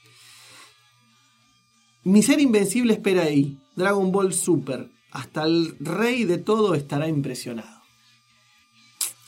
[2.04, 7.81] mi ser invencible espera ahí, Dragon Ball Super, hasta el rey de todo estará impresionado.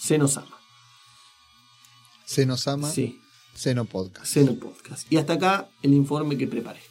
[0.03, 0.57] Se nos ama.
[2.25, 2.89] Se nos ama.
[2.89, 3.21] Sí.
[3.53, 4.25] Seno Podcast.
[4.25, 5.11] Seno Podcast.
[5.11, 6.81] Y hasta acá el informe que preparé.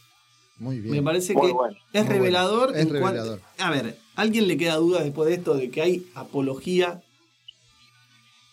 [0.59, 0.95] Muy bien.
[0.95, 1.77] Me parece Muy que bueno.
[1.93, 2.69] es Muy revelador.
[2.73, 2.77] bueno.
[2.79, 3.41] Es en cuanto- revelador.
[3.59, 7.03] a ver, ¿a ¿alguien le queda duda después de esto de que hay apología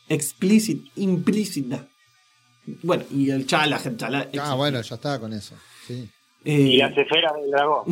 [0.07, 1.87] explícita, implícita?
[2.83, 4.27] Bueno, y el chala, el chala.
[4.41, 5.55] Ah, bueno, ya estaba con eso.
[5.87, 6.09] Sí.
[6.43, 7.83] Y las esferas del dragón.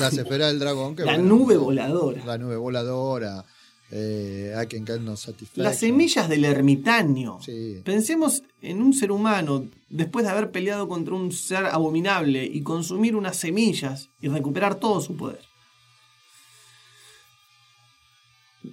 [0.00, 0.96] Las esferas del dragón.
[0.96, 2.24] Que La bueno, nube voladora.
[2.24, 3.44] La nube voladora.
[3.92, 5.64] Eh, I can get no satisfaction.
[5.64, 7.38] Las semillas del ermitaño.
[7.42, 7.80] Sí.
[7.84, 13.16] Pensemos en un ser humano después de haber peleado contra un ser abominable y consumir
[13.16, 15.40] unas semillas y recuperar todo su poder.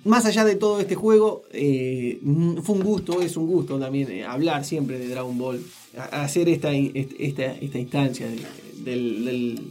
[0.04, 2.20] Más allá de todo este juego, eh,
[2.62, 5.64] fue un gusto, es un gusto también eh, hablar siempre de Dragon Ball,
[6.12, 8.46] hacer esta, esta, esta instancia de-
[8.84, 9.62] del, del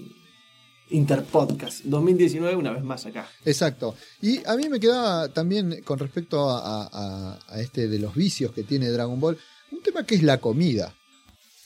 [0.90, 3.28] Interpodcast 2019 una vez más acá.
[3.44, 3.94] Exacto.
[4.22, 8.14] Y a mí me quedaba también con respecto a, a- a- a este de los
[8.14, 9.36] vicios que tiene Dragon Ball,
[9.72, 10.94] un tema que es la comida.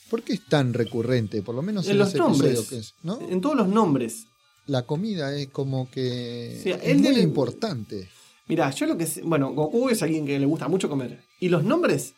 [0.09, 1.43] ¿Por qué es tan recurrente?
[1.43, 3.21] Por lo menos en, En los nombres, que es, ¿no?
[3.21, 4.27] en todos los nombres.
[4.67, 8.09] La comida es como que es muy debe- importante.
[8.49, 11.23] Mirá, yo lo que sé, bueno, Goku es alguien que le gusta mucho comer.
[11.39, 12.15] Y los nombres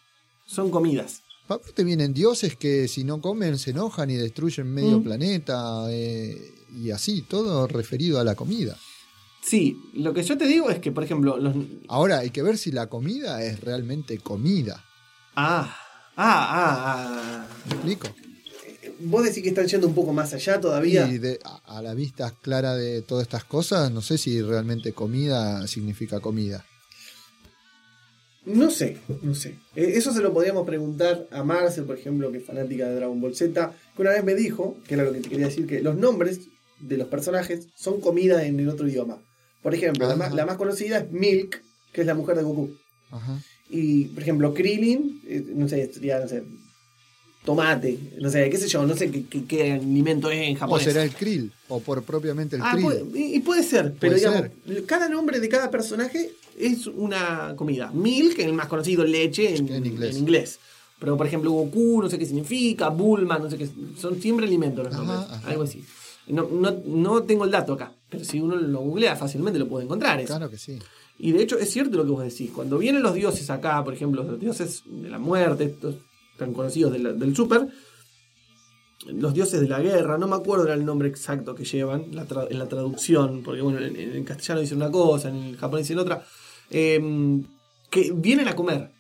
[0.46, 1.20] son comidas.
[1.46, 5.02] Aparte vienen dioses que si no comen se enojan y destruyen medio Mm.
[5.04, 6.38] planeta eh,
[6.74, 8.76] y así, todo referido a la comida.
[9.42, 11.54] Sí, lo que yo te digo es que, por ejemplo, los...
[11.88, 14.84] Ahora hay que ver si la comida es realmente comida.
[15.34, 15.76] Ah,
[16.14, 17.46] Ah, ah, ah.
[17.66, 18.08] ¿Me explico?
[19.00, 21.08] Vos decís que están yendo un poco más allá todavía.
[21.08, 24.92] Y de- a, a la vista clara de todas estas cosas, no sé si realmente
[24.92, 26.64] comida significa comida.
[28.44, 29.58] No sé, no sé.
[29.76, 33.20] Eh, Eso se lo podríamos preguntar a Marcel, por ejemplo, que es fanática de Dragon
[33.20, 35.80] Ball Z, que una vez me dijo, que era lo que te quería decir, que
[35.80, 36.40] los nombres
[36.82, 39.18] de los personajes son comida en el otro idioma.
[39.62, 40.24] Por ejemplo, la Ajá.
[40.24, 41.62] más, la más conocida es Milk,
[41.92, 42.70] que es la mujer de Goku.
[43.10, 43.40] Ajá.
[43.70, 46.42] Y, por ejemplo, Krillin, eh, no sé, sería, no sé,
[47.44, 50.60] tomate, no sé, qué sé yo, no sé qué, qué- qué alimento es en O
[50.60, 50.84] japonés.
[50.84, 52.84] será el krill, o por propiamente el Ah, krill.
[52.84, 54.50] puede- y, y puede ser, pero Puede digamos,
[54.86, 57.90] cada nombre de cada personaje es una comida.
[57.92, 60.58] Milk, el más conocido, leche en, en inglés.
[61.00, 63.68] Pero por ejemplo, Goku, no sé qué significa, Bulma, no sé qué.
[63.98, 65.18] Son siempre alimentos los nombres.
[65.44, 65.84] Algo así.
[66.28, 69.84] No, no, no tengo el dato acá, pero si uno lo googlea fácilmente lo puede
[69.84, 70.20] encontrar.
[70.20, 70.28] eso.
[70.28, 70.78] Claro que sí.
[71.18, 72.50] Y de hecho es cierto lo que vos decís.
[72.52, 75.96] Cuando vienen los dioses acá, por ejemplo, los dioses de la muerte, estos
[76.38, 77.68] tan conocidos de la- del super,
[79.06, 82.24] los dioses de la guerra, no me acuerdo era el nombre exacto que llevan la
[82.48, 85.98] en la traducción, porque bueno, en, en castellano dicen una cosa, en el japonés dicen
[85.98, 86.24] otra,
[86.70, 87.00] eh,
[87.90, 88.92] que vienen a comer.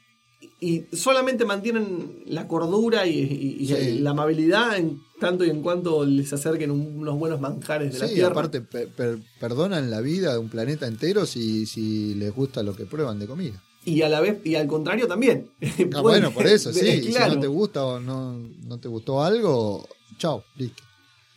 [0.64, 3.98] Y solamente mantienen la cordura y, y- y Sí.
[3.98, 8.06] la amabilidad en tanto y en cuanto les acerquen un- unos buenos manjares de la
[8.06, 8.30] Sí, tierra.
[8.30, 12.76] aparte per- per- perdonan la vida de un planeta entero si, si les gusta lo
[12.76, 13.60] que prueban de comida.
[13.84, 15.48] Y a la vez, y al contrario también.
[15.96, 17.08] Ah, bueno, por eso, sí.
[17.10, 17.30] Claro.
[17.30, 19.88] Si no te gusta o no, no te gustó algo,
[20.18, 20.84] chao, listo.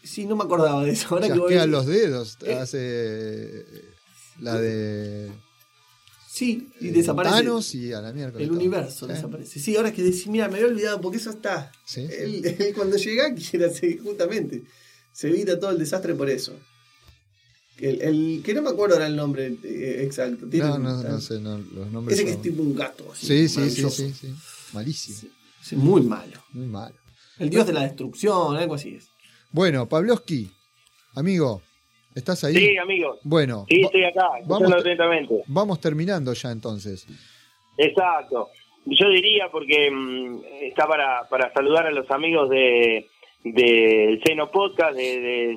[0.04, 1.08] Sí, no me acordaba de eso.
[1.16, 2.54] Ahora que voy- los dedos, Eh.
[2.54, 3.66] hace
[4.40, 5.32] la de
[6.36, 7.36] Sí, y desaparece.
[7.36, 8.40] Thanos y a la mierda.
[8.42, 9.58] El universo desaparece.
[9.60, 11.72] Sí, ahora que decís, mira, me había olvidado porque eso está.
[11.86, 12.02] Sí.
[12.12, 14.64] Él, él cuando llega quiere hacer, justamente,
[15.14, 16.52] se evita todo el desastre por eso.
[17.78, 20.46] El, el- que no me acuerdo ahora el nombre eh, exacto.
[20.48, 22.18] Tiene No, un- no, no sé, no, los nombres.
[22.18, 23.10] Ese que es son- tipo un gato.
[23.14, 24.36] así, Sí, sí, sí, sí, sí.
[24.74, 25.18] Malísimo.
[25.62, 26.44] Sí, muy malo.
[26.52, 26.96] Muy malo.
[27.40, 29.06] El dios de la destrucción, algo así es.
[29.52, 30.52] Bueno, Pavlovsky,
[31.16, 31.62] amigo,
[32.16, 32.56] ¿estás ahí?
[32.56, 33.20] Sí, amigo.
[33.24, 35.44] Bueno, Sí, estoy acá, vamos, atentamente.
[35.48, 37.06] vamos terminando ya entonces.
[37.78, 38.50] Exacto.
[38.86, 43.08] Yo diría, porque mm, está para, para saludar a los amigos de
[43.44, 45.56] del Seno Podcast de, de-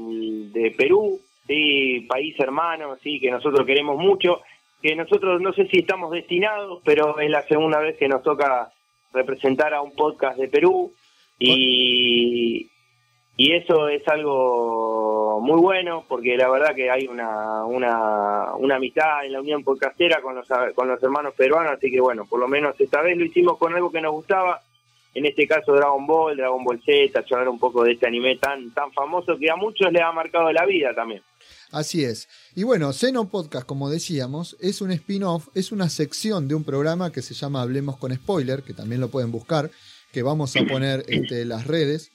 [0.61, 4.41] de Perú, sí, país hermano, sí, que nosotros queremos mucho,
[4.83, 8.71] que nosotros no sé si estamos destinados, pero es la segunda vez que nos toca
[9.15, 10.93] representar a un podcast de Perú
[11.39, 12.69] y,
[13.39, 15.08] y eso es algo
[15.41, 20.21] muy bueno porque la verdad que hay una, una, una amistad en la unión podcastera
[20.23, 23.25] con los, con los hermanos peruanos, así que bueno, por lo menos esta vez lo
[23.25, 24.61] hicimos con algo que nos gustaba,
[25.15, 28.73] en este caso Dragon Ball, Dragon Ball Z, charlar un poco de este anime tan,
[28.73, 31.23] tan famoso que a muchos les ha marcado la vida también.
[31.71, 32.29] Así es.
[32.55, 37.13] Y bueno, Seno Podcast, como decíamos, es un spin-off, es una sección de un programa
[37.13, 39.71] que se llama Hablemos con Spoiler, que también lo pueden buscar,
[40.13, 42.11] que vamos a poner este, las redes,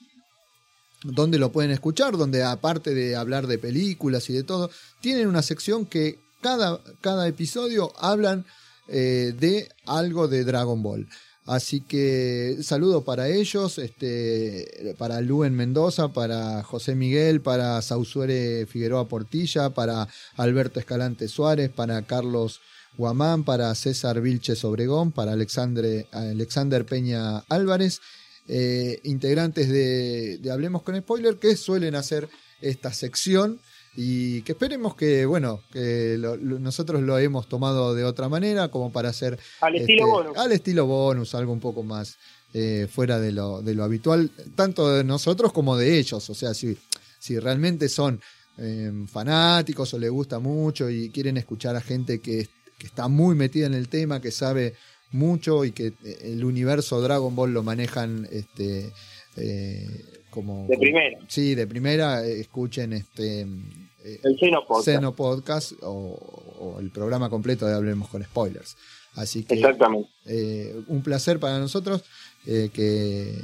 [1.04, 5.42] donde lo pueden escuchar, donde aparte de hablar de películas y de todo, tienen una
[5.42, 8.44] sección que cada, cada episodio hablan
[8.88, 11.06] eh, de algo de Dragon Ball.
[11.46, 19.08] Así que saludo para ellos, este, para Luen Mendoza, para José Miguel, para Sausuere Figueroa
[19.08, 22.60] Portilla, para Alberto Escalante Suárez, para Carlos
[22.96, 28.00] Guamán, para César Vilches Obregón, para Alexander Peña Álvarez,
[28.48, 32.28] eh, integrantes de, de Hablemos con Spoiler, que suelen hacer
[32.60, 33.58] esta sección
[33.96, 38.68] y que esperemos que, bueno, que lo- lo- nosotros lo hemos tomado de otra manera,
[38.68, 39.38] como para hacer...
[39.60, 40.36] Al estilo bonus.
[40.36, 42.16] Al estilo bonus, algo un poco más
[42.52, 46.28] eh, fuera de lo, de lo habitual, tanto de nosotros como de ellos.
[46.28, 46.76] O sea, si,
[47.18, 48.20] si realmente son
[48.58, 53.34] eh, fanáticos o les gusta mucho y quieren escuchar a gente que, que está muy
[53.36, 54.74] metida en el tema, que sabe
[55.14, 58.92] mucho y que eh, el universo Dragon Ball lo manejan este
[59.36, 61.18] eh, como De primera.
[61.28, 64.84] sí de primera eh, escuchen este eh, El Seno Podcast.
[64.84, 66.18] Seno Podcast o,
[66.60, 68.76] o el programa completo de Hablemos con Spoilers
[69.14, 70.08] así que Exactamente.
[70.26, 72.02] eh, un placer para nosotros
[72.44, 73.38] que,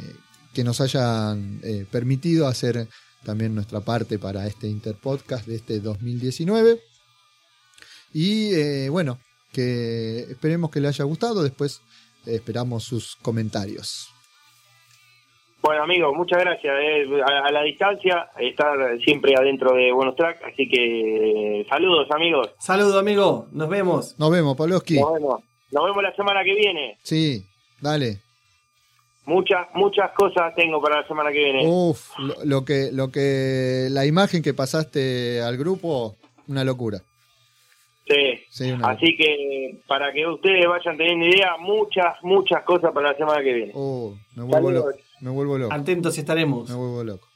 [0.53, 1.61] que nos hayan
[1.91, 2.87] permitido hacer
[3.25, 6.81] también nuestra parte para este Interpodcast de este 2019
[8.13, 9.19] y eh, bueno
[9.53, 11.83] que esperemos que le haya gustado después
[12.27, 14.09] eh, esperamos sus comentarios
[15.63, 16.73] Bueno, amigo, muchas gracias.
[16.81, 22.49] eh, a, a la distancia, estar siempre adentro de Bonus Track, así que saludos, amigos.
[22.59, 23.47] Saludo, amigo.
[23.53, 24.19] Nos vemos.
[24.19, 25.43] nos vemos Pavlovsky Nos vemos.
[25.71, 26.99] Nos vemos la semana que viene.
[27.03, 27.45] sí
[27.81, 28.21] dale
[29.27, 31.67] Muchas, muchas cosas tengo para la semana que viene.
[31.67, 36.17] Uf, lo, lo que lo que la imagen que pasaste al grupo
[36.49, 37.03] una locura
[38.11, 43.13] Sí, Sí, una- Así que para que ustedes vayan teniendo idea, muchas, muchas cosas para
[43.13, 43.73] la semana que viene.
[43.75, 44.91] Oh, me vuelvo loco.
[45.21, 45.75] Me vuelvo loco.
[45.75, 46.69] Atentos estaremos.
[46.69, 47.29] Me vuelvo loco.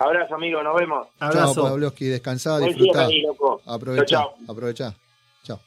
[0.00, 1.08] Abrazo, amigo, nos vemos.
[1.18, 3.08] Chao, Pavlovsky, descansá, Buen disfrutá.
[3.08, 3.60] día, ahí, loco.
[3.66, 4.94] Aprovechá, Chao, aprovechá.
[5.42, 5.60] Chao.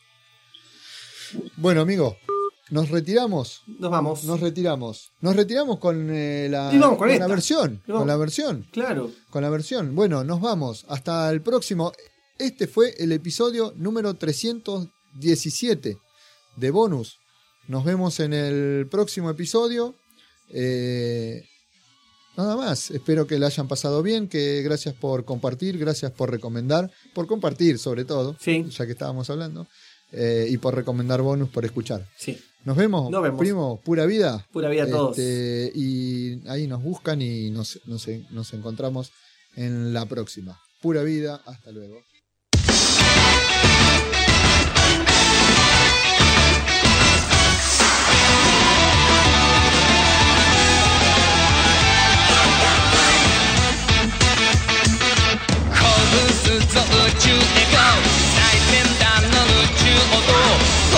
[1.57, 2.15] Bueno, amigo,
[2.69, 3.63] nos retiramos.
[3.80, 4.24] Nos vamos.
[4.24, 5.11] Nos retiramos.
[5.22, 7.82] Nos retiramos con eh, la, con la versión.
[7.86, 8.67] Con la versión.
[8.72, 9.09] Claro.
[9.30, 9.95] Con la versión.
[9.95, 10.86] Bueno, nos vamos.
[10.88, 11.91] Hasta el próximo.
[12.42, 15.98] Este fue el episodio número 317
[16.56, 17.20] de Bonus.
[17.68, 19.94] Nos vemos en el próximo episodio.
[20.50, 21.44] Eh,
[22.36, 22.89] nada más.
[22.89, 24.28] Espero que la hayan pasado bien.
[24.28, 29.68] Que gracias por compartir, gracias por recomendar, por compartir sobre todo, ya que estábamos hablando,
[30.12, 32.10] eh, y por recomendar Bonus por escuchar.
[32.18, 32.42] Sí.
[32.66, 33.38] Nos vemos, Nos vemos.
[33.39, 34.48] primo, pura vida.
[34.52, 35.16] Pura vida a todos.
[35.16, 39.12] Este, y ahí nos buscan y nos, nos, nos encontramos
[39.56, 40.60] en la próxima.
[40.82, 42.02] Pura vida, hasta luego.
[57.02, 57.82] 夢中笑顔
[58.36, 60.91] 最先端の宇宙音。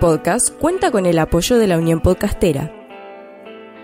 [0.00, 2.72] Podcast cuenta con el apoyo de la Unión Podcastera.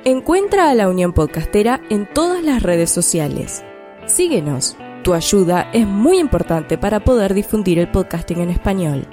[0.05, 3.62] Encuentra a la Unión Podcastera en todas las redes sociales.
[4.07, 4.77] Síguenos.
[5.03, 9.07] Tu ayuda es muy importante para poder difundir el podcasting en español.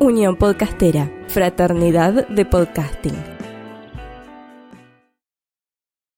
[0.00, 3.37] Unión Podcastera, Fraternidad de Podcasting.